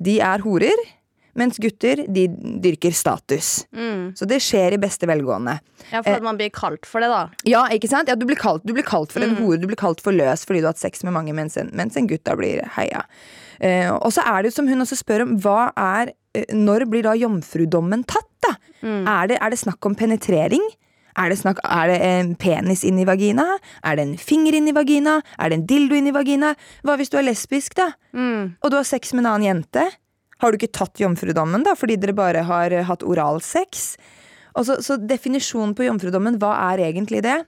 de 0.00 0.20
er 0.24 0.40
horer, 0.40 0.88
mens 1.38 1.58
gutter, 1.62 2.02
de 2.10 2.26
dyrker 2.64 2.94
status. 2.96 3.64
Mm. 3.74 4.12
Så 4.18 4.26
det 4.28 4.40
skjer 4.44 4.74
i 4.76 4.80
beste 4.82 5.08
velgående. 5.08 5.58
Ja, 5.92 6.02
for 6.02 6.16
at 6.18 6.24
man 6.26 6.36
blir 6.40 6.50
kalt 6.54 6.86
for 6.88 7.00
det, 7.04 7.08
da. 7.12 7.22
Ja, 7.48 7.64
ikke 7.74 7.88
sant? 7.90 8.10
Ja, 8.10 8.16
du, 8.18 8.26
blir 8.28 8.38
kalt, 8.38 8.64
du 8.66 8.74
blir 8.76 8.86
kalt 8.86 9.14
for 9.14 9.24
en 9.24 9.36
Mm. 9.36 9.42
hore, 9.44 9.60
du 9.62 9.66
blir 9.70 9.78
kalt 9.78 10.00
for 10.04 10.12
løs 10.12 10.44
fordi 10.48 10.60
du 10.60 10.66
har 10.68 10.74
hatt 10.74 10.82
sex 10.82 11.04
med 11.06 11.14
mange, 11.14 11.34
mens 11.36 11.56
en, 11.60 11.70
mens 11.72 11.96
en 11.96 12.08
gutt 12.10 12.24
da 12.26 12.34
blir 12.38 12.64
heia. 12.76 13.04
Eh, 13.60 13.90
og 13.90 14.10
så 14.14 14.22
er 14.26 14.42
det 14.42 14.52
jo 14.52 14.56
som 14.58 14.68
hun 14.70 14.84
også 14.84 14.98
spør 15.00 15.24
om, 15.26 15.38
hva 15.42 15.72
er 15.76 16.12
eh, 16.34 16.44
Når 16.54 16.84
blir 16.90 17.02
da 17.02 17.14
jomfrudommen 17.18 18.04
tatt, 18.06 18.28
da? 18.44 18.54
Mm. 18.82 19.06
Er, 19.08 19.26
det, 19.32 19.38
er 19.40 19.50
det 19.50 19.58
snakk 19.58 19.84
om 19.86 19.96
penetrering? 19.98 20.62
Er 21.18 21.32
det, 21.32 21.38
snakk, 21.40 21.58
er 21.66 21.88
det 21.90 21.96
en 22.06 22.34
penis 22.38 22.84
inni 22.86 23.02
i 23.02 23.08
vagina? 23.08 23.58
Er 23.82 23.96
det 23.98 24.04
en 24.06 24.16
finger 24.22 24.54
inni 24.54 24.70
i 24.70 24.76
vagina? 24.76 25.16
Er 25.38 25.50
det 25.50 25.56
en 25.58 25.66
dildo 25.66 25.96
inni 25.98 26.12
i 26.12 26.14
vagina? 26.14 26.52
Hva 26.86 26.94
hvis 27.00 27.10
du 27.10 27.16
er 27.18 27.26
lesbisk, 27.26 27.74
da? 27.74 27.88
Mm. 28.14 28.54
Og 28.62 28.70
du 28.70 28.76
har 28.78 28.86
sex 28.86 29.10
med 29.16 29.24
en 29.24 29.32
annen 29.32 29.48
jente? 29.48 29.88
Har 30.42 30.52
du 30.52 30.58
ikke 30.58 30.72
tatt 30.74 31.00
jomfrudommen, 31.02 31.64
da, 31.66 31.74
fordi 31.78 31.98
dere 32.00 32.14
bare 32.16 32.44
har 32.46 32.74
eh, 32.74 32.86
hatt 32.86 33.04
oralsex? 33.06 33.90
Og 34.58 34.66
så, 34.66 34.78
så 34.82 34.96
definisjonen 34.98 35.74
på 35.78 35.86
jomfrudommen, 35.86 36.38
hva 36.42 36.54
er 36.72 36.84
egentlig 36.88 37.22
det? 37.26 37.40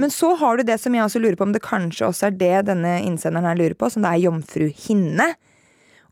Men 0.00 0.10
så 0.12 0.34
har 0.40 0.58
du 0.58 0.64
det 0.66 0.80
som 0.82 0.94
jeg 0.96 1.04
også 1.04 1.22
lurer 1.22 1.38
på, 1.38 1.46
om 1.46 1.54
det 1.54 1.62
kanskje 1.64 2.08
også 2.08 2.28
er 2.28 2.36
det 2.40 2.56
denne 2.72 2.96
innsenderen 3.06 3.46
her 3.48 3.60
lurer 3.60 3.76
på, 3.78 3.88
som 3.92 4.04
det 4.04 4.10
er 4.12 4.24
jomfruhinne. 4.26 5.28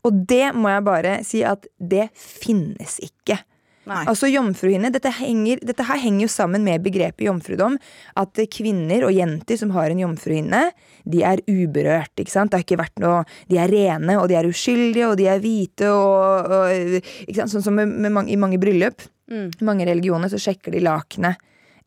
Og 0.07 0.21
det 0.29 0.53
må 0.55 0.71
jeg 0.71 0.85
bare 0.87 1.15
si 1.27 1.43
at 1.45 1.67
det 1.77 2.07
finnes 2.15 2.99
ikke. 3.03 3.41
Nei. 3.89 4.03
Altså 4.09 4.29
jomfruhinne, 4.29 4.91
dette, 4.93 5.11
henger, 5.17 5.61
dette 5.65 5.85
her 5.87 5.99
henger 6.01 6.27
jo 6.27 6.31
sammen 6.31 6.65
med 6.65 6.83
begrepet 6.85 7.25
jomfrudom. 7.25 7.77
At 8.19 8.39
kvinner 8.53 9.07
og 9.07 9.15
jenter 9.15 9.59
som 9.59 9.73
har 9.73 9.89
en 9.89 10.03
jomfruhinne, 10.03 10.63
de 11.09 11.23
er 11.25 11.41
uberørt. 11.49 12.13
ikke 12.21 12.33
sant? 12.33 12.53
Det 12.53 12.59
har 12.59 12.67
ikke 12.67 12.81
vært 12.83 13.01
noe, 13.01 13.23
De 13.49 13.57
er 13.57 13.71
rene, 13.71 14.19
og 14.21 14.29
de 14.29 14.37
er 14.37 14.49
uskyldige, 14.49 15.09
og 15.09 15.17
de 15.17 15.29
er 15.31 15.41
hvite. 15.41 15.89
og, 15.89 16.53
og 16.53 16.97
ikke 17.25 17.41
sant? 17.41 17.55
Sånn 17.57 17.65
som 17.65 17.77
med, 17.79 17.89
med 17.89 18.13
mange, 18.13 18.33
i 18.33 18.39
mange 18.39 18.61
bryllup. 18.61 19.01
Mm. 19.29 19.49
I 19.59 19.65
mange 19.65 19.85
religioner 19.89 20.29
så 20.31 20.39
sjekker 20.41 20.73
de 20.73 20.81
lakenet 20.85 21.37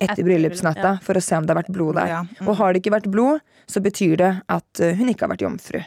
etter, 0.02 0.12
Etter 0.12 0.26
bryllupsnatta 0.26 0.88
ja. 0.96 0.98
for 1.02 1.18
å 1.18 1.22
se 1.22 1.38
om 1.38 1.46
det 1.46 1.54
har 1.54 1.60
vært 1.62 1.74
blod 1.74 1.98
der. 1.98 2.10
Ja. 2.10 2.20
Mm. 2.26 2.46
Og 2.48 2.58
har 2.58 2.72
det 2.72 2.82
ikke 2.82 2.94
vært 2.96 3.10
blod, 3.12 3.42
så 3.70 3.82
betyr 3.82 4.16
det 4.18 4.32
at 4.50 4.82
eh, 4.82 4.96
hun 4.98 5.10
ikke 5.12 5.26
har 5.26 5.34
vært 5.36 5.44
jomfru. 5.46 5.82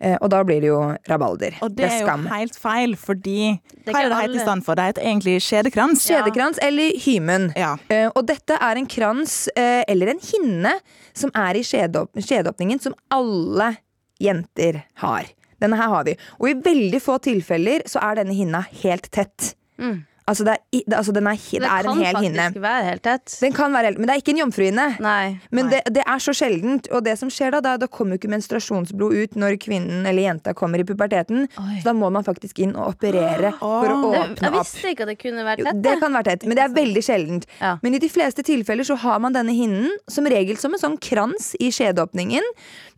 Eh, 0.00 0.16
og 0.20 0.28
da 0.32 0.42
blir 0.44 0.60
det 0.60 0.68
jo 0.68 0.80
rabalder. 1.08 1.56
Og 1.64 1.72
det 1.76 1.86
er 1.86 1.94
jo 2.00 2.06
skam. 2.06 2.26
helt 2.28 2.58
feil, 2.60 2.96
fordi 3.00 3.38
er 3.54 3.92
Hva 3.92 4.02
er 4.02 4.08
det 4.10 4.10
helt 4.10 4.10
det 4.10 4.18
heter 4.20 4.36
i 4.36 4.44
stand 4.44 4.66
for? 4.66 4.76
Det 4.76 4.88
heter 4.90 5.06
egentlig 5.06 5.36
skjedekrans. 5.44 6.04
Skjedekrans 6.04 6.60
eller 6.62 6.98
hymen. 7.06 7.48
Ja. 7.56 7.76
Eh, 7.88 8.10
og 8.12 8.26
dette 8.28 8.58
er 8.60 8.76
en 8.76 8.86
krans, 8.86 9.48
eh, 9.56 9.84
eller 9.88 10.12
en 10.12 10.20
hinne, 10.20 10.74
som 11.16 11.32
er 11.34 11.56
i 11.56 11.64
skjedeåp 11.64 12.20
skjedeåpningen, 12.20 12.82
som 12.82 12.94
alle 13.10 13.76
jenter 14.20 14.82
har. 15.02 15.32
Denne 15.60 15.76
her 15.80 15.88
har 15.88 16.04
vi. 16.04 16.16
Og 16.40 16.50
i 16.50 16.58
veldig 16.60 17.00
få 17.00 17.16
tilfeller 17.24 17.86
så 17.88 18.02
er 18.04 18.20
denne 18.20 18.36
hinna 18.36 18.60
helt 18.82 19.08
tett. 19.10 19.54
Mm. 19.80 20.04
Altså, 20.26 20.42
det 20.42 20.56
er, 20.56 20.62
det, 20.90 20.96
altså 20.98 21.12
den 21.14 21.26
er, 21.30 21.36
det 21.38 21.60
det 21.62 21.68
er 21.70 21.86
en 21.86 22.00
hel 22.02 22.14
kan 22.16 22.24
faktisk 22.34 22.62
være 22.64 22.86
helt 22.88 23.02
tett. 23.06 23.34
Den 23.44 23.52
kan 23.54 23.74
være 23.76 23.90
helt, 23.92 23.98
Men 24.02 24.08
det 24.08 24.14
er 24.16 24.22
ikke 24.22 24.32
en 24.34 24.40
jomfruhinne. 24.40 24.86
Nei. 25.04 25.38
Men 25.54 25.68
Nei. 25.68 25.76
det, 25.76 25.94
det 25.94 26.02
er 26.02 26.22
så 26.24 26.34
sjeldent, 26.34 26.88
og 26.90 27.04
det 27.06 27.14
som 27.20 27.30
skjer 27.30 27.54
da, 27.54 27.60
da, 27.62 27.76
da 27.78 27.86
kommer 27.86 28.16
jo 28.16 28.22
ikke 28.22 28.32
menstruasjonsblod 28.34 29.14
ut 29.14 29.38
når 29.38 29.54
kvinnen 29.62 30.02
eller 30.02 30.26
jenta 30.26 30.54
kommer 30.58 30.82
i 30.82 30.86
puberteten. 30.88 31.46
Oi. 31.62 31.76
Så 31.78 31.86
da 31.86 31.94
må 31.94 32.10
man 32.10 32.26
faktisk 32.26 32.58
inn 32.66 32.74
og 32.74 32.96
operere 32.96 33.54
for 33.60 33.86
å 33.94 34.00
åpne 34.10 34.24
opp. 34.24 34.42
jeg 34.42 34.54
visste 34.58 34.92
ikke 34.96 35.06
at 35.06 35.12
det 35.14 35.18
kunne 35.22 35.46
vært 35.46 35.62
Jo, 35.62 35.70
tett. 35.70 35.82
det 35.86 35.96
kan 36.02 36.18
være 36.18 36.30
tett, 36.32 36.48
men 36.50 36.58
det 36.58 36.66
er 36.66 36.76
veldig 36.82 37.06
sjeldent. 37.06 37.48
Ja. 37.62 37.76
Men 37.86 37.94
i 37.94 38.02
de 38.02 38.10
fleste 38.10 38.42
tilfeller 38.50 38.90
så 38.90 38.98
har 39.06 39.22
man 39.22 39.36
denne 39.36 39.54
hinnen 39.54 39.94
som 40.10 40.26
regel 40.26 40.58
som 40.58 40.74
en 40.74 40.82
sånn 40.82 40.98
krans 40.98 41.52
i 41.62 41.70
skjedeåpningen. 41.70 42.42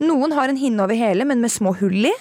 Noen 0.08 0.32
har 0.32 0.49
en 0.49 0.56
hinne 0.61 0.80
over 0.88 0.97
hele, 0.97 1.28
men 1.28 1.44
med 1.44 1.52
små 1.52 1.76
hull 1.76 2.08
i. 2.08 2.14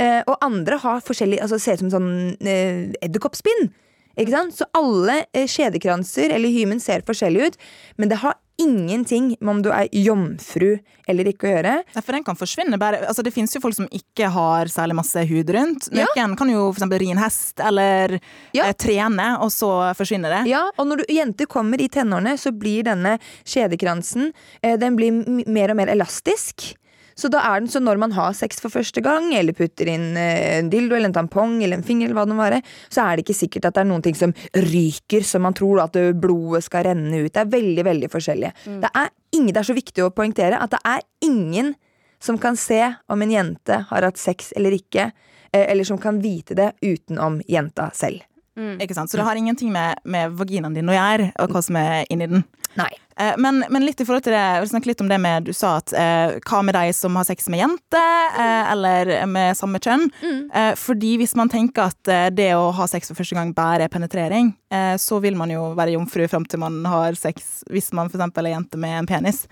Eh, 0.00 0.22
og 0.28 0.36
andre 0.44 0.76
har 0.80 1.04
forskjellig, 1.04 1.38
altså 1.44 1.60
ser 1.60 1.78
ut 1.78 1.86
som 1.86 1.92
sånn 1.92 2.10
eh, 2.40 2.88
edderkoppspinn. 3.04 3.68
Så 4.16 4.64
alle 4.74 5.26
eh, 5.32 5.46
skjedekranser 5.46 6.30
eller 6.32 6.48
hymen 6.48 6.80
ser 6.80 7.02
forskjellig 7.06 7.46
ut, 7.50 7.56
men 7.96 8.08
det 8.08 8.16
har 8.22 8.34
ingenting 8.58 9.34
med 9.40 9.50
om 9.50 9.58
du 9.62 9.68
er 9.68 9.88
jomfru 9.92 10.78
eller 11.06 11.28
ikke 11.28 11.44
å 11.46 11.50
gjøre. 11.52 11.74
Ja, 11.92 12.00
for 12.00 12.16
den 12.16 12.24
kan 12.24 12.38
forsvinne 12.40 12.78
bare 12.80 13.02
altså 13.04 13.22
Det 13.22 13.34
finnes 13.34 13.52
jo 13.52 13.60
folk 13.60 13.76
som 13.76 13.88
ikke 13.92 14.30
har 14.32 14.70
særlig 14.72 14.96
masse 14.96 15.20
hud 15.28 15.52
rundt. 15.52 15.90
Ja. 15.92 16.06
Kan 16.16 16.50
jo 16.50 16.70
eksempel 16.72 17.02
ri 17.02 17.10
en 17.12 17.20
hest 17.20 17.60
eller 17.60 18.18
Ja. 18.56 18.64
eh, 18.64 18.72
trene, 18.72 19.38
og 19.44 19.50
så 19.52 19.92
forsvinner 19.94 20.32
det. 20.32 20.50
Ja, 20.50 20.70
og 20.78 20.86
når 20.86 21.02
du, 21.02 21.04
jenter 21.12 21.46
kommer 21.46 21.80
i 21.80 21.88
tenårene, 21.88 22.38
så 22.40 22.50
blir 22.56 22.82
denne 22.88 23.18
skjedekransen 23.44 24.32
eh, 24.62 24.76
Den 24.76 24.96
blir 24.96 25.12
mer 25.46 25.70
og 25.70 25.76
mer 25.76 25.92
elastisk. 25.92 26.74
Så 27.16 27.30
da 27.32 27.40
er 27.48 27.62
den 27.62 27.70
så 27.72 27.80
når 27.80 28.00
man 28.00 28.12
har 28.12 28.34
sex 28.36 28.60
for 28.60 28.72
første 28.72 29.00
gang, 29.04 29.30
eller 29.36 29.56
putter 29.56 29.88
inn 29.88 30.10
eh, 30.20 30.58
en 30.58 30.68
dildo 30.72 30.98
eller 30.98 31.10
en 31.10 31.16
tampong 31.16 31.56
eller 31.64 31.80
en 31.80 31.86
finger, 31.86 32.10
eller 32.10 32.18
hva 32.18 32.26
det 32.28 32.36
må 32.36 32.44
være, 32.44 32.60
så 32.92 33.06
er 33.06 33.16
det 33.16 33.24
ikke 33.24 33.38
sikkert 33.38 33.70
at 33.70 33.78
det 33.78 33.84
er 33.86 33.88
noen 33.88 34.04
ting 34.04 34.18
som 34.18 34.34
ryker, 34.66 35.24
som 35.24 35.46
man 35.46 35.56
tror 35.56 35.80
at 35.86 35.96
blodet 36.20 36.66
skal 36.66 36.84
renne 36.90 37.24
ut. 37.24 37.32
Det 37.32 37.42
er 37.42 37.54
veldig, 37.56 37.86
veldig 37.88 38.12
forskjellig. 38.12 38.52
Det, 38.84 38.92
er 38.92 39.10
ingen, 39.32 39.52
det 39.54 39.62
er 39.62 39.70
så 39.70 39.76
viktig 39.76 40.04
å 40.04 40.12
poengtere 40.12 40.60
at 40.60 40.76
det 40.76 40.82
er 40.84 41.04
ingen 41.24 41.74
som 42.22 42.38
kan 42.38 42.56
se 42.56 42.82
om 43.12 43.22
en 43.22 43.32
jente 43.32 43.80
har 43.88 44.06
hatt 44.08 44.20
sex 44.20 44.52
eller 44.56 44.76
ikke, 44.76 45.10
eh, 45.52 45.64
eller 45.70 45.88
som 45.88 46.00
kan 46.00 46.20
vite 46.20 46.56
det 46.58 46.74
utenom 46.84 47.40
jenta 47.48 47.90
selv. 47.96 48.24
Ikke 48.56 48.94
sant? 48.96 49.10
Så 49.12 49.18
det 49.20 49.26
har 49.26 49.36
ingenting 49.36 49.72
med, 49.72 50.00
med 50.04 50.32
vaginaen 50.36 50.76
din 50.76 50.88
å 50.88 50.94
gjøre, 50.96 51.32
og 51.42 51.52
hva 51.52 51.60
som 51.64 51.76
er 51.76 52.06
inni 52.12 52.28
den. 52.30 52.44
Nei. 52.76 52.92
Eh, 53.20 53.34
Men, 53.40 53.64
men 53.70 53.84
litt 53.86 54.00
i 54.00 54.04
forhold 54.04 54.24
til 54.26 54.34
det, 54.34 54.40
jeg 54.42 54.60
vil 54.64 54.70
snakke 54.70 54.90
litt 54.90 55.00
om 55.00 55.08
det 55.08 55.18
med 55.22 55.44
Du 55.48 55.52
sa 55.56 55.76
at 55.80 55.92
eh, 55.96 56.34
hva 56.44 56.60
med 56.66 56.74
de 56.76 56.92
som 56.92 57.16
har 57.16 57.24
sex 57.28 57.48
med 57.52 57.62
jente, 57.62 58.02
eh, 58.38 58.72
eller 58.72 59.10
med 59.30 59.56
samme 59.56 59.80
kjønn? 59.80 60.04
Eh, 60.52 60.74
fordi 60.76 61.14
hvis 61.22 61.34
man 61.38 61.48
tenker 61.52 61.88
at 61.90 62.08
eh, 62.12 62.26
det 62.30 62.50
å 62.58 62.70
ha 62.76 62.86
sex 62.90 63.08
for 63.08 63.16
første 63.20 63.38
gang 63.38 63.54
bare 63.56 63.86
er 63.86 63.92
penetrering, 63.92 64.52
eh, 64.72 64.96
så 65.00 65.20
vil 65.24 65.36
man 65.38 65.50
jo 65.54 65.70
være 65.78 65.94
jomfru 65.96 66.26
fram 66.28 66.44
til 66.44 66.60
man 66.60 66.82
har 66.84 67.16
sex 67.16 67.62
hvis 67.72 67.92
man 67.96 68.10
f.eks. 68.12 68.28
er 68.36 68.50
jente 68.52 68.76
med 68.80 68.98
en 69.00 69.06
penis. 69.08 69.46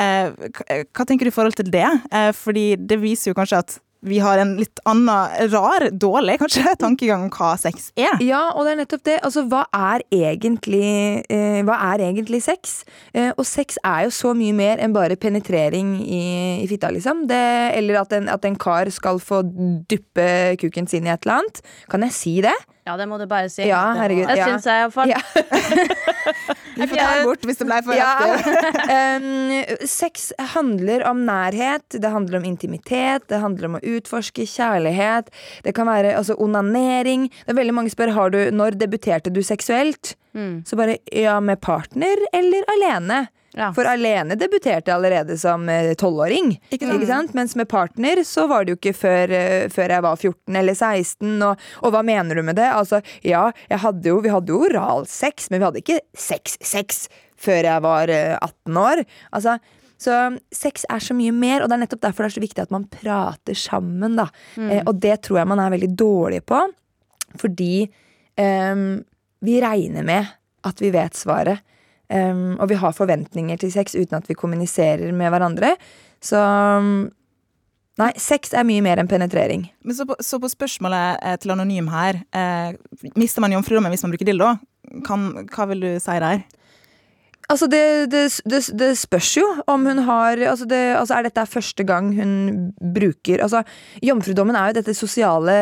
Eh, 0.00 0.30
hva, 0.32 0.80
hva 0.88 1.04
tenker 1.08 1.28
du 1.28 1.32
i 1.32 1.36
forhold 1.36 1.56
til 1.60 1.70
det? 1.72 1.86
Eh, 2.12 2.30
fordi 2.36 2.66
det 2.80 3.00
viser 3.02 3.30
jo 3.32 3.38
kanskje 3.38 3.58
at 3.64 3.78
vi 4.06 4.18
har 4.22 4.40
en 4.40 4.54
litt 4.56 4.80
annen, 4.88 5.50
rar, 5.52 5.86
dårlig 5.92 6.38
kanskje, 6.40 6.74
tankegang 6.84 7.26
om 7.26 7.32
hva 7.34 7.52
sex 7.60 7.90
er. 7.98 8.16
Ja, 8.24 8.46
og 8.54 8.64
det 8.64 8.74
er 8.74 8.80
nettopp 8.82 9.04
det. 9.08 9.18
Altså, 9.26 9.44
hva 9.50 9.66
er 9.76 10.04
egentlig, 10.14 11.20
eh, 11.28 11.60
hva 11.68 11.76
er 11.92 12.06
egentlig 12.08 12.42
sex? 12.46 12.80
Eh, 13.12 13.30
og 13.36 13.44
sex 13.48 13.80
er 13.84 14.06
jo 14.06 14.14
så 14.14 14.32
mye 14.36 14.56
mer 14.56 14.80
enn 14.80 14.96
bare 14.96 15.18
penetrering 15.20 15.98
i, 16.00 16.24
i 16.64 16.68
fitta, 16.70 16.92
liksom. 16.94 17.26
Det, 17.30 17.44
eller 17.76 18.00
at 18.02 18.16
en, 18.16 18.30
at 18.32 18.48
en 18.48 18.58
kar 18.60 18.90
skal 18.94 19.20
få 19.22 19.42
duppe 19.90 20.28
kuken 20.60 20.88
sin 20.90 21.08
i 21.08 21.12
et 21.12 21.26
eller 21.26 21.42
annet. 21.42 21.64
Kan 21.92 22.06
jeg 22.08 22.16
si 22.16 22.36
det? 22.44 22.56
Ja, 22.88 22.96
det 22.96 23.06
må 23.10 23.18
du 23.20 23.26
bare 23.28 23.50
si. 23.52 23.66
Ja, 23.68 23.82
herregud. 23.98 24.26
Det 24.30 24.38
ja. 24.40 24.46
syns 24.48 24.66
jeg 24.68 24.84
iallfall. 24.84 25.10
Ja. 25.12 25.20
Vi 26.80 26.86
får 26.88 26.96
ta 26.96 27.08
det 27.12 27.24
bort 27.28 27.44
hvis 27.48 27.60
det 27.60 27.66
ble 27.68 27.80
for 27.84 27.98
Ja. 27.98 28.12
Um, 29.20 29.52
sex 30.00 30.30
handler 30.54 31.04
om 31.08 31.24
nærhet, 31.28 31.98
det 32.00 32.12
handler 32.12 32.40
om 32.40 32.46
intimitet, 32.48 33.26
det 33.28 33.42
handler 33.42 33.68
om 33.68 33.76
å 33.80 33.82
utforske 33.96 34.46
kjærlighet. 34.48 35.28
Det 35.66 35.74
kan 35.76 35.90
være 35.90 36.14
altså, 36.16 36.38
onanering. 36.40 37.28
Det 37.44 37.52
er 37.52 37.60
veldig 37.60 37.76
mange 37.76 37.92
spør 37.92 38.14
har 38.16 38.32
du, 38.32 38.40
når 38.54 38.80
debuterte 38.80 39.32
du 39.34 39.42
seksuelt. 39.44 40.14
Så 40.64 40.76
bare 40.78 41.00
ja, 41.10 41.40
med 41.42 41.58
partner 41.60 42.20
eller 42.32 42.66
alene. 42.70 43.24
Ja. 43.58 43.72
For 43.74 43.88
alene 43.90 44.36
debuterte 44.38 44.92
jeg 44.92 44.94
allerede 44.94 45.34
som 45.40 45.64
eh, 45.72 45.92
tolvåring. 45.98 46.52
Mens 47.34 47.56
med 47.58 47.68
partner 47.70 48.22
så 48.26 48.46
var 48.50 48.64
det 48.64 48.74
jo 48.76 48.78
ikke 48.78 48.94
før, 48.94 49.34
eh, 49.34 49.64
før 49.72 49.96
jeg 49.96 50.04
var 50.06 50.20
14 50.20 50.60
eller 50.60 50.76
16. 50.78 51.34
Og, 51.48 51.64
og 51.82 51.94
hva 51.94 52.04
mener 52.06 52.38
du 52.38 52.44
med 52.46 52.60
det? 52.60 52.68
Altså, 52.70 53.02
ja, 53.26 53.48
jeg 53.72 53.82
hadde 53.82 54.12
jo, 54.12 54.20
vi 54.22 54.30
hadde 54.30 54.54
jo 54.54 54.62
oralsex, 54.68 55.50
men 55.50 55.58
vi 55.58 55.66
hadde 55.66 55.82
ikke 55.82 55.98
sex-sex 56.28 57.04
før 57.40 57.66
jeg 57.72 57.84
var 57.86 58.12
eh, 58.14 58.36
18 58.38 58.80
år. 58.84 59.02
Altså, 59.34 59.56
så 60.00 60.16
sex 60.54 60.86
er 60.88 61.02
så 61.04 61.16
mye 61.16 61.32
mer, 61.36 61.60
og 61.60 61.68
det 61.68 61.76
er 61.76 61.82
nettopp 61.82 62.04
derfor 62.06 62.24
det 62.24 62.30
er 62.30 62.36
så 62.38 62.44
viktig 62.44 62.62
at 62.62 62.72
man 62.72 62.86
prater 62.92 63.58
sammen. 63.58 64.14
Da. 64.20 64.30
Eh, 64.56 64.84
og 64.84 64.94
det 65.02 65.18
tror 65.26 65.42
jeg 65.42 65.50
man 65.50 65.62
er 65.62 65.74
veldig 65.74 65.90
dårlig 65.98 66.44
på, 66.48 66.60
fordi 67.40 67.74
eh, 68.40 68.86
vi 69.44 69.58
regner 69.64 70.06
med 70.06 70.30
at 70.68 70.80
vi 70.80 70.92
vet 70.94 71.16
svaret. 71.16 71.66
Ehm, 72.10 72.58
og 72.58 72.68
vi 72.72 72.78
har 72.80 72.96
forventninger 72.96 73.60
til 73.62 73.72
sex 73.72 73.94
uten 73.94 74.18
at 74.18 74.28
vi 74.28 74.38
kommuniserer 74.38 75.12
med 75.16 75.32
hverandre. 75.32 75.76
Så 76.22 76.40
um, 76.40 77.08
Nei, 78.00 78.14
sex 78.16 78.54
er 78.56 78.64
mye 78.64 78.80
mer 78.80 79.00
enn 79.02 79.08
penetrering. 79.10 79.66
Men 79.84 79.96
så 79.96 80.06
på, 80.08 80.14
så 80.24 80.38
på 80.40 80.48
spørsmålet 80.48 81.18
eh, 81.26 81.34
til 81.42 81.52
Anonym 81.52 81.90
her, 81.92 82.22
eh, 82.32 82.70
mister 83.18 83.44
man 83.44 83.52
jomfrudommen 83.52 83.92
hvis 83.92 84.04
man 84.06 84.14
bruker 84.14 84.30
dildo? 84.30 84.54
Kan, 85.04 85.26
hva 85.52 85.66
vil 85.68 85.84
du 85.84 85.90
si 86.00 86.14
der? 86.22 86.46
Altså, 87.50 87.66
det, 87.66 87.82
det, 88.12 88.22
det, 88.46 88.60
det 88.78 88.90
spørs 88.96 89.34
jo 89.36 89.44
om 89.68 89.84
hun 89.90 90.00
har 90.06 90.38
altså 90.52 90.68
det, 90.70 90.78
altså 90.94 91.16
Er 91.16 91.26
dette 91.26 91.42
første 91.50 91.82
gang 91.84 92.12
hun 92.14 92.34
bruker 92.94 93.42
Altså, 93.42 93.64
Jomfrudommen 94.06 94.54
er 94.54 94.70
jo 94.70 94.78
dette 94.78 94.94
sosiale, 94.94 95.56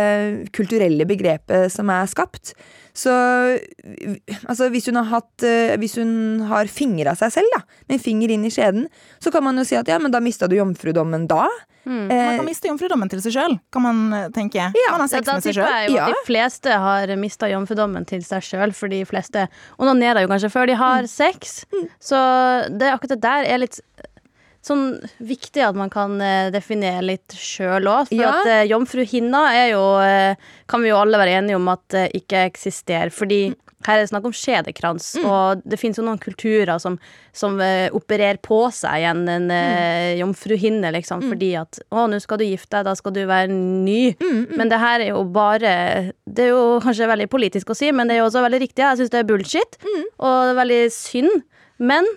kulturelle 0.53 1.09
begrepet 1.09 1.73
som 1.73 1.89
er 1.91 2.11
skapt. 2.13 2.53
Så 2.99 3.13
altså, 4.49 4.69
hvis 4.75 4.89
hun 4.91 4.99
har 4.99 5.07
hatt 5.13 5.45
eh, 5.47 5.77
Hvis 5.79 5.95
hun 6.01 6.41
har 6.51 6.67
fingra 6.73 7.15
seg 7.19 7.31
selv, 7.37 7.53
da, 7.55 7.63
med 7.89 7.99
en 7.99 8.03
finger 8.03 8.33
inn 8.35 8.47
i 8.49 8.53
skjeden, 8.53 8.89
så 9.23 9.31
kan 9.35 9.45
man 9.47 9.61
jo 9.61 9.67
si 9.69 9.79
at 9.79 9.87
ja, 9.91 10.01
men 10.03 10.11
da 10.15 10.21
mista 10.25 10.49
du 10.51 10.57
jomfrudommen 10.59 11.29
da. 11.31 11.47
Man 11.89 12.11
Eh, 12.13 12.35
kan 12.37 12.45
miste 12.45 12.69
jomfrudommen 12.69 13.09
til 13.09 13.21
seg 13.25 13.33
sjøl, 13.33 13.55
kan 13.73 13.81
man 13.81 14.01
tenke. 14.35 14.59
tenke. 14.61 14.91
man 14.91 15.01
har 15.01 15.07
Ja, 15.07 15.07
sex 15.09 15.25
da 15.27 15.37
med 15.39 15.43
seg 15.47 15.55
tipper 15.55 15.71
jeg 15.73 15.89
jo 15.89 15.95
at 15.97 16.01
Ja. 16.03 16.07
de 16.13 16.27
fleste 16.27 16.71
har 16.85 17.13
mista 17.17 17.49
jomfrudommen 17.49 18.05
til 18.07 18.21
seg 18.27 18.43
sjøl, 18.45 18.75
for 18.75 18.89
de 18.93 19.05
fleste 19.09 19.47
onanerer 19.81 20.21
jo 20.27 20.29
kanskje 20.29 20.51
før 20.53 20.67
de 20.67 20.75
har 20.77 21.03
Mm. 21.03 21.09
sex. 21.09 21.65
Så 22.01 22.19
det 22.79 22.93
akkurat 22.93 23.09
det 23.17 23.21
der 23.23 23.45
er 23.55 23.59
litt 23.59 23.81
sånn 24.69 24.85
viktig 25.25 25.65
at 25.65 25.77
man 25.79 25.91
kan 25.93 26.19
eh, 26.23 26.51
definere 26.55 27.03
litt 27.05 27.35
sjøl 27.37 27.89
òg. 27.91 28.11
For 28.11 28.19
Ja. 28.19 28.35
at 28.39 28.51
eh, 28.53 28.67
jomfruhinna 28.71 29.47
er 29.57 29.71
jo 29.73 29.85
eh, 30.05 30.37
Kan 30.69 30.85
vi 30.85 30.91
jo 30.93 31.01
alle 31.01 31.19
være 31.21 31.39
enige 31.41 31.57
om 31.57 31.69
at 31.73 31.83
det 31.95 32.11
ikke 32.21 32.45
eksisterer. 32.51 33.11
Fordi 33.15 33.47
her 33.87 33.95
er 33.95 34.03
det 34.03 34.11
snakk 34.11 34.25
om 34.27 34.33
skjedekrans, 34.35 35.05
og 35.23 35.61
det 35.63 35.79
finnes 35.79 36.01
jo 36.01 36.03
noen 36.03 36.19
kulturer 36.19 36.81
som, 36.83 36.97
som 37.33 37.55
uh, 37.63 37.87
opererer 37.95 38.41
på 38.43 38.59
seg 38.75 39.05
igjen 39.05 39.21
en 39.31 39.47
uh, 39.55 40.17
jomfruhinne, 40.19 40.91
liksom, 40.97 41.23
fordi 41.31 41.53
at 41.61 41.79
å, 41.95 42.09
nå 42.11 42.19
skal 42.21 42.41
du 42.41 42.45
gifte 42.49 42.75
deg, 42.75 42.89
da 42.89 42.97
skal 42.99 43.15
du 43.15 43.21
være 43.31 43.55
ny. 43.55 44.17
Men 44.59 44.73
det 44.73 44.81
her 44.83 45.05
er 45.07 45.13
jo 45.13 45.23
bare 45.31 46.11
Det 46.27 46.49
er 46.49 46.51
jo 46.57 46.81
kanskje 46.83 47.07
veldig 47.07 47.29
politisk 47.31 47.71
å 47.71 47.79
si, 47.79 47.93
men 47.95 48.11
det 48.11 48.17
er 48.17 48.25
jo 48.25 48.27
også 48.33 48.43
veldig 48.49 48.61
riktig. 48.67 48.83
Jeg 48.83 48.99
syns 48.99 49.15
det 49.15 49.23
er 49.23 49.31
bullshit, 49.31 49.79
og 50.19 50.35
det 50.51 50.57
er 50.57 50.61
veldig 50.65 50.83
synd. 50.99 51.47
Men 51.79 52.11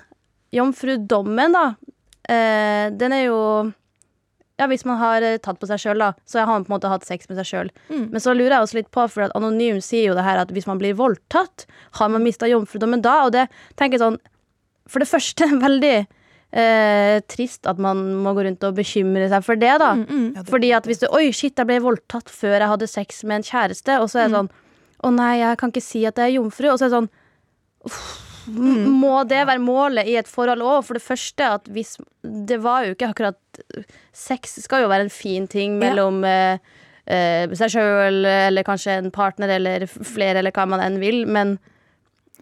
jomfrudommen, 0.57 1.53
da, 1.53 1.65
eh, 1.69 2.00
den 2.27 3.13
er 3.15 3.23
jo 3.25 3.37
ja, 4.59 4.67
Hvis 4.69 4.83
man 4.85 4.99
har 5.01 5.23
eh, 5.25 5.39
tatt 5.41 5.57
på 5.57 5.65
seg 5.65 5.79
sjøl, 5.81 5.97
da, 6.03 6.11
så 6.29 6.43
har 6.43 6.51
man 6.51 6.63
på 6.67 6.69
en 6.69 6.75
måte 6.75 6.89
hatt 6.91 7.05
sex 7.07 7.25
med 7.31 7.39
seg 7.39 7.47
sjøl. 7.49 7.69
Men 8.13 8.21
så 8.21 8.35
lurer 8.37 8.53
jeg 8.59 8.61
også 8.67 8.77
litt 8.77 8.91
på, 8.93 9.07
for 9.09 9.25
at 9.25 9.33
Anonym 9.33 9.79
sier 9.81 10.11
jo 10.11 10.13
det 10.17 10.21
her 10.27 10.37
at 10.43 10.51
hvis 10.53 10.67
man 10.69 10.77
blir 10.77 10.93
voldtatt, 10.99 11.65
har 11.97 12.11
man 12.13 12.21
mista 12.21 12.45
jomfrudommen 12.51 13.01
da? 13.01 13.23
Og 13.25 13.31
det 13.33 13.47
tenker 13.79 13.97
jeg 13.97 14.03
sånn 14.03 14.19
For 14.91 14.99
det 15.01 15.09
første, 15.09 15.47
veldig 15.65 15.95
eh, 16.53 17.17
trist 17.31 17.65
at 17.65 17.79
man 17.81 18.03
må 18.21 18.35
gå 18.37 18.45
rundt 18.45 18.63
og 18.69 18.77
bekymre 18.77 19.31
seg 19.33 19.41
for 19.47 19.57
det, 19.57 19.73
da. 19.81 19.95
Fordi 20.51 20.71
at 20.77 20.85
hvis 20.85 21.01
du 21.01 21.07
Oi, 21.09 21.31
shit, 21.33 21.57
jeg 21.57 21.65
ble 21.65 21.79
voldtatt 21.81 22.29
før 22.29 22.59
jeg 22.59 22.69
hadde 22.75 22.87
sex 22.91 23.23
med 23.23 23.39
en 23.41 23.47
kjæreste, 23.49 23.97
og 24.03 24.11
så 24.13 24.19
er 24.19 24.29
det 24.29 24.37
sånn 24.37 24.51
Å 25.01 25.09
nei, 25.15 25.39
jeg 25.41 25.57
kan 25.57 25.71
ikke 25.73 25.81
si 25.81 26.05
at 26.05 26.19
jeg 26.21 26.35
er 26.35 26.37
jomfru. 26.37 26.69
Og 26.69 26.77
så 26.77 26.85
er 26.85 26.91
det 26.91 26.99
sånn 26.99 27.09
M- 27.89 28.30
Må 28.51 29.21
det 29.29 29.45
være 29.47 29.63
målet 29.63 30.09
i 30.09 30.17
et 30.19 30.29
forhold 30.29 30.63
òg? 30.65 30.83
For 30.87 30.97
det 30.97 31.05
første 31.05 31.47
at 31.57 31.67
hvis 31.71 31.97
Det 32.21 32.59
var 32.63 32.85
jo 32.85 32.95
ikke 32.95 33.11
akkurat 33.11 33.61
Sex 34.13 34.57
skal 34.63 34.83
jo 34.83 34.91
være 34.91 35.07
en 35.07 35.13
fin 35.13 35.47
ting 35.47 35.77
mellom 35.81 36.23
eh, 36.27 36.59
eh, 37.05 37.51
seg 37.57 37.73
sjøl 37.73 38.25
eller 38.25 38.67
kanskje 38.67 38.97
en 38.99 39.11
partner 39.13 39.55
eller 39.57 39.85
flere, 39.87 40.39
eller 40.39 40.53
hva 40.55 40.67
man 40.69 40.83
enn 40.83 40.99
vil, 41.01 41.23
men 41.27 41.57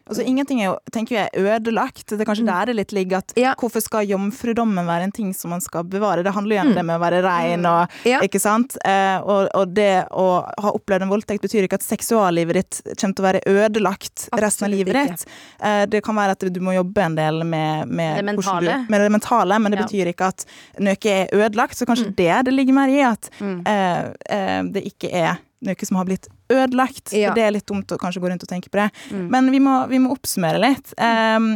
Altså, 0.10 0.24
ingenting 0.25 0.62
er 0.63 0.72
jo, 0.72 0.75
tenker 0.92 1.16
jeg, 1.16 1.30
ødelagt. 1.38 2.08
Det 2.10 2.18
er 2.20 2.25
kanskje 2.25 2.46
der 2.48 2.70
det 2.72 2.75
litt 2.80 2.94
ligger 2.98 3.20
at 3.22 3.34
Ja. 3.38 3.54
hvorfor 3.60 3.82
skal 3.86 4.08
jomfrudommen 4.10 4.88
være 4.88 5.04
en 5.06 5.12
ting 5.13 5.34
som 5.38 5.51
man 5.54 5.62
skal 5.62 5.84
bevare? 5.84 6.24
Det 6.25 6.34
handler 6.34 6.56
jo 6.56 6.62
om 6.63 6.74
det 6.74 6.84
med 6.86 6.98
å 6.98 7.04
være 7.04 7.22
rein 7.24 7.66
og 7.70 7.88
Ja. 8.06 8.20
Ikke 8.25 8.39
sant? 8.42 8.78
Eh, 8.86 9.20
og, 9.22 9.50
og 9.54 9.74
det 9.75 10.08
å 10.10 10.25
ha 10.50 10.72
opplevd 10.74 11.06
en 11.06 11.10
voldtekt 11.13 11.44
betyr 11.46 11.68
ikke 11.68 11.78
at 11.78 11.86
seksuallivet 11.86 12.54
ditt 12.58 12.82
kommer 13.00 13.13
til 13.16 13.24
å 13.24 13.28
være 13.28 13.44
ødelagt 13.46 14.30
resten 14.34 14.66
av 14.66 14.74
livet 14.74 14.98
ditt. 14.98 15.25
Eh, 15.62 15.86
det 15.86 16.01
kan 16.04 16.16
være 16.18 16.32
at 16.38 16.48
du 16.54 16.60
må 16.60 16.74
jobbe 16.74 17.06
en 17.06 17.16
del 17.16 17.44
med, 17.44 17.88
med, 17.88 18.18
Det 18.18 18.25
mentale. 18.25 18.80
Du, 18.80 18.92
med 18.92 19.01
det 19.01 19.12
mentale, 19.13 19.60
men 19.60 19.72
det 19.72 19.80
Ja. 19.80 19.86
betyr 19.86 20.13
ikke 20.13 20.32
at 20.34 20.46
noe 20.80 20.98
er 21.06 21.30
ødelagt. 21.38 21.78
Så 21.78 21.86
kanskje 21.86 22.10
det 22.16 22.46
det 22.46 22.54
ligger 22.54 22.74
mer 22.74 22.89
i, 22.89 23.00
at 23.06 23.30
mm. 23.39 23.62
eh, 23.68 24.63
det 24.74 24.86
ikke 24.89 25.13
er 25.13 25.38
noe 25.62 25.86
som 25.86 25.98
har 26.00 26.06
blitt 26.10 26.28
ødelagt. 26.50 27.13
Ja. 27.13 27.34
Det 27.38 27.44
er 27.46 27.53
litt 27.53 27.68
dumt 27.70 27.91
å 27.94 27.98
kanskje 28.01 28.22
gå 28.24 28.32
rundt 28.32 28.44
og 28.46 28.50
tenke 28.50 28.72
på 28.72 28.79
det. 28.82 28.89
Mm. 29.13 29.25
Men 29.34 29.50
vi 29.53 29.62
må, 29.63 29.75
vi 29.91 30.00
må 30.01 30.13
oppsummere 30.15 30.62
litt. 30.62 30.94
Um, 30.98 31.50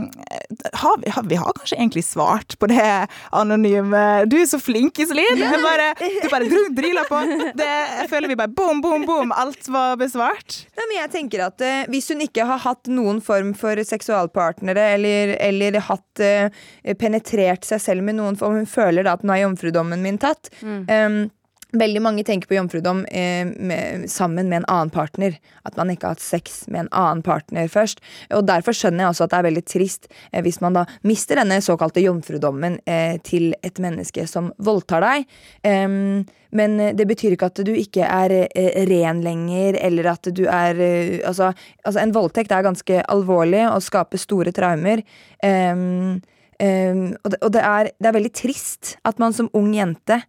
har 0.79 0.99
vi, 1.01 1.11
har, 1.15 1.27
vi 1.29 1.39
har 1.39 1.55
kanskje 1.57 1.79
egentlig 1.79 2.05
svart 2.05 2.57
på 2.59 2.69
det 2.71 2.85
anonyme 3.33 4.03
Du 4.29 4.37
er 4.39 4.45
så 4.49 4.59
flink, 4.61 4.99
Iselin! 5.01 5.39
Du 5.39 5.45
bare, 5.63 5.89
du 5.99 6.27
bare 6.31 6.49
dryler 6.77 7.09
på. 7.09 7.21
Det, 7.57 7.69
jeg 8.03 8.09
føler 8.11 8.31
vi 8.31 8.39
bare 8.39 8.53
bom, 8.53 8.81
bom, 8.83 9.05
bom. 9.09 9.33
Alt 9.35 9.67
var 9.73 9.97
besvart. 10.01 10.63
Nei, 10.77 10.87
men 10.87 10.97
jeg 11.01 11.13
tenker 11.17 11.45
at 11.47 11.63
uh, 11.63 11.83
Hvis 11.91 12.11
hun 12.13 12.23
ikke 12.25 12.47
har 12.49 12.61
hatt 12.63 12.89
noen 12.91 13.21
form 13.23 13.53
for 13.57 13.79
seksualpartnere, 13.87 14.93
eller, 14.97 15.35
eller 15.43 15.79
hatt 15.89 16.23
uh, 16.23 16.65
penetrert 16.99 17.65
seg 17.67 17.81
selv 17.81 18.05
med 18.05 18.19
noen 18.19 18.37
form, 18.39 18.61
hun 18.61 18.69
føler 18.69 19.05
da 19.05 19.17
at 19.17 19.25
nå 19.25 19.33
er 19.35 19.45
jomfrudommen 19.45 20.03
min 20.03 20.19
tatt 20.21 20.49
em, 20.63 21.25
Veldig 21.73 22.01
mange 22.05 22.21
tenker 22.21 22.49
på 22.49 22.53
jomfrudom 22.53 22.99
eh, 23.09 23.47
med, 23.49 24.05
sammen 24.11 24.49
med 24.49 24.61
en 24.61 24.67
annen 24.69 24.91
partner. 24.93 25.39
At 25.65 25.77
man 25.79 25.89
ikke 25.89 26.05
har 26.05 26.17
hatt 26.17 26.21
sex 26.21 26.67
med 26.67 26.83
en 26.83 26.91
annen 26.93 27.23
partner 27.25 27.69
først. 27.71 28.03
Og 28.29 28.45
Derfor 28.45 28.77
skjønner 28.77 29.07
jeg 29.07 29.13
også 29.13 29.25
at 29.25 29.31
det 29.33 29.39
er 29.39 29.47
veldig 29.47 29.63
trist 29.65 30.05
eh, 30.29 30.43
hvis 30.45 30.59
man 30.61 30.77
da 30.77 30.83
mister 31.01 31.39
denne 31.41 31.57
såkalte 31.65 32.03
jomfrudommen 32.03 32.77
eh, 32.85 33.17
til 33.25 33.55
et 33.65 33.81
menneske 33.81 34.27
som 34.29 34.51
voldtar 34.61 35.01
deg. 35.01 35.25
Em, 35.65 36.21
men 36.53 36.77
det 36.93 37.07
betyr 37.09 37.33
ikke 37.33 37.49
at 37.49 37.61
du 37.65 37.71
ikke 37.73 38.05
er 38.05 38.35
eh, 38.45 38.83
ren 38.89 39.23
lenger, 39.25 39.79
eller 39.81 40.11
at 40.11 40.29
du 40.29 40.43
er 40.45 40.77
eh, 40.77 41.15
altså, 41.25 41.49
altså, 41.81 42.03
en 42.03 42.13
voldtekt 42.13 42.53
er 42.53 42.67
ganske 42.67 42.99
alvorlig 43.09 43.63
og 43.71 43.81
skaper 43.81 44.21
store 44.21 44.53
traumer. 44.53 45.01
Em, 45.41 46.21
em, 46.61 47.01
og 47.23 47.33
det, 47.33 47.41
og 47.41 47.55
det, 47.57 47.65
er, 47.65 47.89
det 47.97 48.11
er 48.11 48.17
veldig 48.19 48.33
trist 48.43 48.93
at 49.01 49.17
man 49.17 49.33
som 49.33 49.49
ung 49.57 49.73
jente 49.73 50.21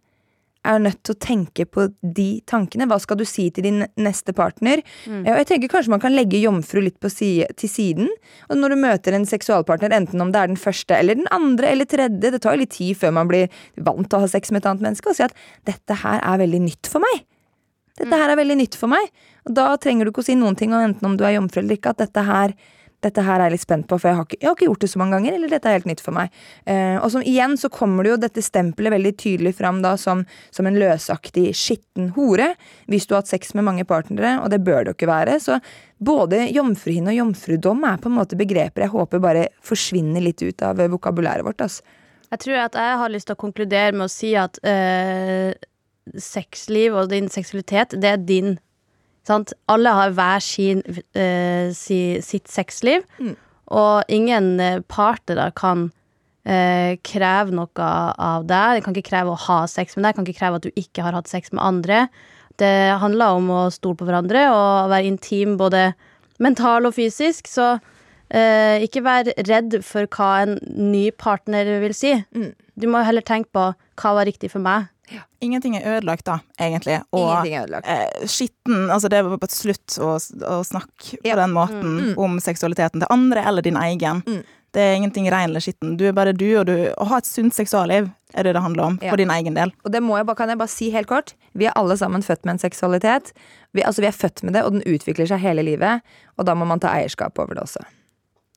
er 0.65 0.81
nødt 0.81 1.01
til 1.05 1.15
å 1.15 1.21
tenke 1.21 1.65
på 1.69 1.87
de 2.01 2.27
tankene. 2.49 2.87
Hva 2.89 2.97
skal 3.01 3.19
du 3.19 3.25
si 3.29 3.47
til 3.53 3.67
din 3.67 3.83
neste 4.01 4.33
partner? 4.35 4.81
Mm. 5.05 5.21
Og 5.23 5.39
jeg 5.41 5.49
tenker 5.51 5.73
Kanskje 5.75 5.93
man 5.93 6.03
kan 6.03 6.15
legge 6.15 6.41
jomfru 6.41 6.81
litt 6.83 6.97
på 7.03 7.11
si 7.11 7.29
til 7.59 7.71
siden. 7.71 8.09
Og 8.49 8.59
når 8.59 8.75
du 8.75 8.81
møter 8.83 9.17
en 9.17 9.27
seksualpartner, 9.27 9.93
enten 9.95 10.21
om 10.23 10.33
det 10.33 10.41
er 10.41 10.51
den 10.51 10.59
første 10.59 10.97
eller 10.97 11.19
den 11.19 11.29
andre 11.35 11.71
eller 11.73 11.89
tredje 11.89 12.31
Det 12.31 12.41
tar 12.41 12.55
jo 12.55 12.63
litt 12.63 12.75
tid 12.75 12.97
før 12.99 13.15
man 13.17 13.29
blir 13.29 13.49
vant 13.75 14.07
til 14.09 14.19
å 14.19 14.25
ha 14.25 14.31
sex 14.31 14.51
med 14.51 14.63
et 14.63 14.69
annet 14.71 14.85
menneske, 14.89 15.09
og 15.09 15.17
si 15.17 15.25
at 15.25 15.35
'dette 15.65 16.01
her 16.03 16.21
er 16.21 16.41
veldig 16.43 16.61
nytt 16.65 16.91
for 16.91 17.03
meg'. 17.03 17.25
Dette 17.95 18.17
her 18.19 18.31
er 18.31 18.39
veldig 18.39 18.57
nytt 18.59 18.75
for 18.75 18.91
meg. 18.91 19.11
Og 19.47 19.55
da 19.55 19.69
trenger 19.79 20.05
du 20.05 20.11
ikke 20.11 20.23
å 20.23 20.27
si 20.27 20.35
noen 20.35 20.57
ting, 20.59 20.73
om 20.73 20.83
enten 20.83 21.07
om 21.07 21.15
du 21.15 21.23
er 21.23 21.37
jomfru 21.37 21.61
eller 21.61 21.77
ikke, 21.77 21.93
at 21.95 22.03
dette 22.03 22.23
her 22.27 22.55
dette 23.05 23.23
her 23.25 23.39
er 23.39 23.49
jeg 23.49 23.55
litt 23.55 23.65
spent 23.65 23.87
på, 23.89 23.99
for 24.01 24.09
jeg 24.09 24.17
har 24.17 24.27
ikke, 24.27 24.39
jeg 24.41 24.49
har 24.49 24.57
ikke 24.57 24.69
gjort 24.69 24.85
det 24.85 24.91
så 24.91 25.01
mange 25.01 25.17
ganger. 25.17 25.37
Eller 25.37 25.51
dette 25.53 25.71
er 25.71 25.77
helt 25.77 25.89
nytt 25.89 26.03
for 26.03 26.17
meg. 26.17 26.37
Eh, 26.69 26.97
og 26.99 27.09
som 27.13 27.25
igjen 27.25 27.57
så 27.61 27.71
kommer 27.73 28.05
det 28.05 28.13
jo 28.13 28.21
dette 28.25 28.45
stempelet 28.45 28.95
veldig 28.95 29.13
tydelig 29.21 29.55
fram 29.59 29.81
da 29.85 29.95
som, 30.01 30.23
som 30.55 30.69
en 30.69 30.79
løsaktig, 30.81 31.47
skitten 31.57 32.11
hore. 32.17 32.53
Hvis 32.91 33.07
du 33.07 33.15
har 33.15 33.23
hatt 33.23 33.33
sex 33.33 33.53
med 33.57 33.67
mange 33.69 33.85
partnere, 33.87 34.39
og 34.43 34.49
det 34.53 34.63
bør 34.65 34.83
det 34.83 34.93
jo 34.93 34.97
ikke 34.99 35.11
være. 35.11 35.37
Så 35.43 35.59
både 36.05 36.45
jomfruhinne 36.51 37.13
og 37.13 37.21
jomfrudom 37.21 37.85
er 37.87 38.01
på 38.01 38.11
en 38.11 38.17
måte 38.17 38.39
begreper 38.39 38.85
jeg 38.85 38.93
håper 38.93 39.21
bare 39.23 39.47
forsvinner 39.63 40.23
litt 40.23 40.43
ut 40.43 40.65
av 40.65 40.81
vokabulæret 40.91 41.45
vårt. 41.47 41.63
Altså. 41.63 41.85
Jeg 42.31 42.41
tror 42.41 42.61
at 42.65 42.75
jeg 42.79 42.99
har 42.99 43.13
lyst 43.13 43.29
til 43.29 43.37
å 43.37 43.43
konkludere 43.45 43.95
med 43.95 44.07
å 44.07 44.11
si 44.11 44.33
at 44.39 44.57
eh, 44.65 45.53
sexliv 46.21 46.97
og 46.97 47.09
din 47.13 47.29
seksualitet, 47.31 47.95
det 48.01 48.11
er 48.11 48.21
din. 48.21 48.55
Sant? 49.25 49.53
Alle 49.71 49.89
har 49.97 50.13
hver 50.13 50.43
sin, 50.43 50.83
uh, 50.85 51.73
si, 51.73 52.21
sitt 52.21 52.47
sexliv, 52.51 53.05
Mm. 53.19 53.35
og 53.73 54.03
ingen 54.13 54.59
eh, 54.59 54.79
partnere 54.87 55.47
kan 55.57 55.87
uh, 56.45 56.91
kreve 57.01 57.51
noe 57.57 57.87
av 58.21 58.45
deg. 58.45 58.77
De 58.77 58.81
kan 58.85 58.93
ikke 58.93 59.09
kreve 59.09 59.33
å 59.33 59.39
ha 59.47 59.63
sex 59.65 59.95
med 59.97 60.05
deg, 60.05 60.15
kan 60.15 60.27
ikke 60.27 60.39
kreve 60.39 60.59
at 60.61 60.67
du 60.67 60.71
ikke 60.77 61.01
har 61.01 61.17
hatt 61.17 61.27
sex 61.31 61.51
med 61.51 61.63
andre. 61.65 62.03
Det 62.61 62.99
handler 63.01 63.39
om 63.39 63.49
å 63.49 63.63
stole 63.73 63.97
på 63.97 64.05
hverandre 64.07 64.45
og 64.53 64.91
være 64.93 65.09
intim 65.09 65.57
både 65.57 65.89
mental 66.39 66.85
og 66.85 66.93
fysisk, 66.93 67.49
så 67.49 67.79
uh, 67.79 68.77
ikke 68.85 69.03
vær 69.03 69.33
redd 69.49 69.79
for 69.83 70.05
hva 70.05 70.29
en 70.43 70.59
ny 70.77 71.09
partner 71.11 71.65
vil 71.81 71.97
si. 71.97 72.13
Mm. 72.35 72.53
Du 72.77 72.87
må 72.91 73.01
heller 73.07 73.25
tenke 73.25 73.49
på 73.55 73.71
hva 74.01 74.13
var 74.19 74.25
riktig 74.27 74.51
for 74.51 74.59
meg. 74.63 74.89
Ingenting 75.45 75.75
er 75.77 75.85
ødelagt, 75.99 76.25
da, 76.25 76.39
egentlig. 76.59 76.95
Og 77.13 77.45
er 77.45 77.75
eh, 77.85 78.25
skitten 78.25 78.89
Altså, 78.89 79.09
det 79.13 79.19
var 79.23 79.37
på 79.37 79.45
et 79.45 79.53
slutt 79.53 79.97
å, 80.01 80.15
å 80.17 80.59
snakke 80.65 81.19
Ja. 81.23 81.35
på 81.35 81.41
den 81.43 81.53
måten 81.53 82.15
om 82.17 82.39
seksualiteten 82.41 83.03
til 83.03 83.11
andre 83.13 83.43
eller 83.45 83.61
din 83.61 83.77
egen. 83.77 84.23
Mm. 84.25 84.41
Det 84.75 84.81
er 84.81 84.95
ingenting 84.97 85.29
ren 85.31 85.51
eller 85.51 85.61
skitten. 85.63 85.93
Du 85.95 86.03
er 86.09 86.11
bare 86.17 86.33
du, 86.35 86.47
og 86.59 86.65
du, 86.67 86.73
å 86.97 87.05
ha 87.07 87.19
et 87.21 87.29
sunt 87.29 87.53
seksualliv 87.55 88.09
er 88.35 88.43
det 88.43 88.55
det 88.57 88.63
handler 88.65 88.83
om, 88.83 88.97
Ja. 89.01 89.11
for 89.13 89.17
din 89.21 89.29
egen 89.31 89.53
del. 89.55 89.71
Og 89.85 89.91
det 89.93 90.01
må 90.03 90.17
jeg 90.17 90.25
bare, 90.25 90.35
kan 90.35 90.49
jeg 90.49 90.57
bare 90.59 90.73
si 90.73 90.89
helt 90.91 91.07
kort. 91.07 91.33
Vi 91.53 91.65
er 91.69 91.77
alle 91.79 91.95
sammen 91.95 92.25
født 92.25 92.43
med 92.43 92.55
en 92.57 92.63
seksualitet. 92.65 93.31
Vi, 93.73 93.83
altså, 93.85 94.01
vi 94.01 94.07
er 94.09 94.17
født 94.17 94.43
med 94.43 94.53
det, 94.57 94.63
og 94.65 94.73
den 94.73 94.83
utvikler 94.89 95.29
seg 95.29 95.39
hele 95.39 95.63
livet. 95.63 96.01
Og 96.37 96.45
da 96.49 96.55
må 96.55 96.65
man 96.67 96.79
ta 96.83 96.89
eierskap 96.91 97.37
over 97.39 97.53
det 97.55 97.63
også. 97.63 97.85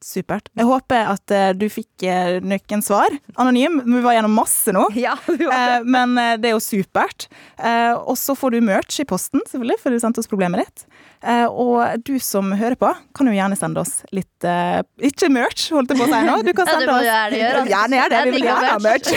Supert. 0.05 0.49
Jeg 0.57 0.67
håper 0.69 1.11
at 1.15 1.35
eh, 1.35 1.51
du 1.59 1.67
fikk 1.73 2.05
uh, 2.07 2.39
noen 2.45 2.85
svar. 2.85 3.15
Anonym. 3.41 3.81
Vi 3.85 4.03
var 4.05 4.17
gjennom 4.19 4.37
masse 4.39 4.75
nå. 4.75 4.87
Ja, 4.99 5.17
Eh, 5.29 5.85
men 5.85 6.17
eh, 6.19 6.37
det 6.41 6.51
er 6.51 6.57
jo 6.57 6.63
supert. 6.63 7.29
Eh, 7.57 7.95
og 7.95 8.19
så 8.19 8.35
får 8.39 8.55
du 8.55 8.61
merch 8.65 9.01
i 9.03 9.07
posten, 9.09 9.43
selvfølgelig, 9.49 9.79
for 9.83 9.95
du 9.95 10.03
sendte 10.03 10.23
oss 10.23 10.31
problemet 10.31 10.65
ditt. 10.65 10.87
Eh, 11.19 11.47
og 11.47 12.05
du 12.07 12.15
som 12.23 12.53
hører 12.55 12.77
på, 12.79 12.91
kan 13.17 13.27
jo 13.27 13.35
gjerne 13.35 13.57
sende 13.59 13.83
oss 13.83 14.05
litt 14.15 14.47
uh, 14.47 14.85
Ikke 15.03 15.27
merch, 15.33 15.65
holdt 15.75 15.91
jeg 15.91 15.99
på 15.99 16.07
å 16.07 16.11
si 16.13 16.21
nå. 16.29 16.37
Du 16.47 16.53
kan 16.55 16.69
sende 16.71 16.95
oss 16.95 17.07
gjøre. 17.09 17.65
Gjerne 17.73 17.99
gjør 17.99 18.13
det. 18.13 18.21
Vi 18.29 18.35
vil 18.37 18.47
gjerne 18.47 18.71
ha 18.71 18.79
merch. 18.85 19.11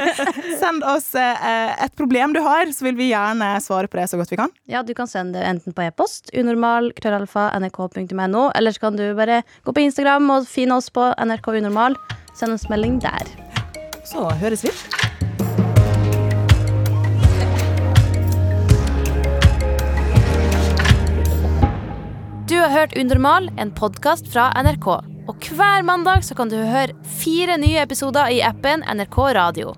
Send 0.62 0.84
oss 0.84 1.08
uh, 1.16 1.72
et 1.86 1.94
problem 1.96 2.36
du 2.36 2.42
har, 2.44 2.68
så 2.74 2.88
vil 2.90 2.98
vi 3.00 3.10
gjerne 3.14 3.54
svare 3.64 3.88
på 3.88 4.00
det 4.00 4.08
så 4.12 4.20
godt 4.20 4.34
vi 4.34 4.40
kan. 4.40 4.52
Ja, 4.68 4.84
du 4.84 4.92
kan 4.98 5.08
sende 5.08 5.40
det 5.40 5.48
enten 5.48 5.76
på 5.76 5.86
e-post, 5.86 6.32
unormal, 6.36 6.92
krøllalfa, 6.98 7.48
nrk.no, 7.62 8.48
eller 8.52 8.76
så 8.76 8.88
kan 8.88 9.00
du 9.00 9.06
bare 9.16 9.42
gå 9.64 9.72
på 9.72 9.86
Instagram 9.88 10.28
og 10.36 10.48
finne 10.50 10.76
oss 10.76 10.92
på 10.92 11.08
nrkunormal. 11.16 11.96
Send 12.36 12.54
oss 12.54 12.68
melding 12.68 13.00
der. 13.02 13.32
Så 14.08 14.28
høres 14.40 14.68
vi. 14.68 14.74
Du 22.48 22.54
har 22.56 22.70
hørt 22.72 22.96
Unormal, 22.96 23.50
en 23.60 23.68
podkast 23.76 24.30
fra 24.32 24.46
NRK. 24.56 24.86
Og 25.28 25.48
hver 25.52 25.82
mandag 25.84 26.24
kan 26.36 26.48
du 26.48 26.56
høre 26.56 26.96
fire 27.20 27.58
nye 27.60 27.82
episoder 27.82 28.30
i 28.32 28.40
appen 28.40 28.80
NRK 28.88 29.18
Radio. 29.36 29.74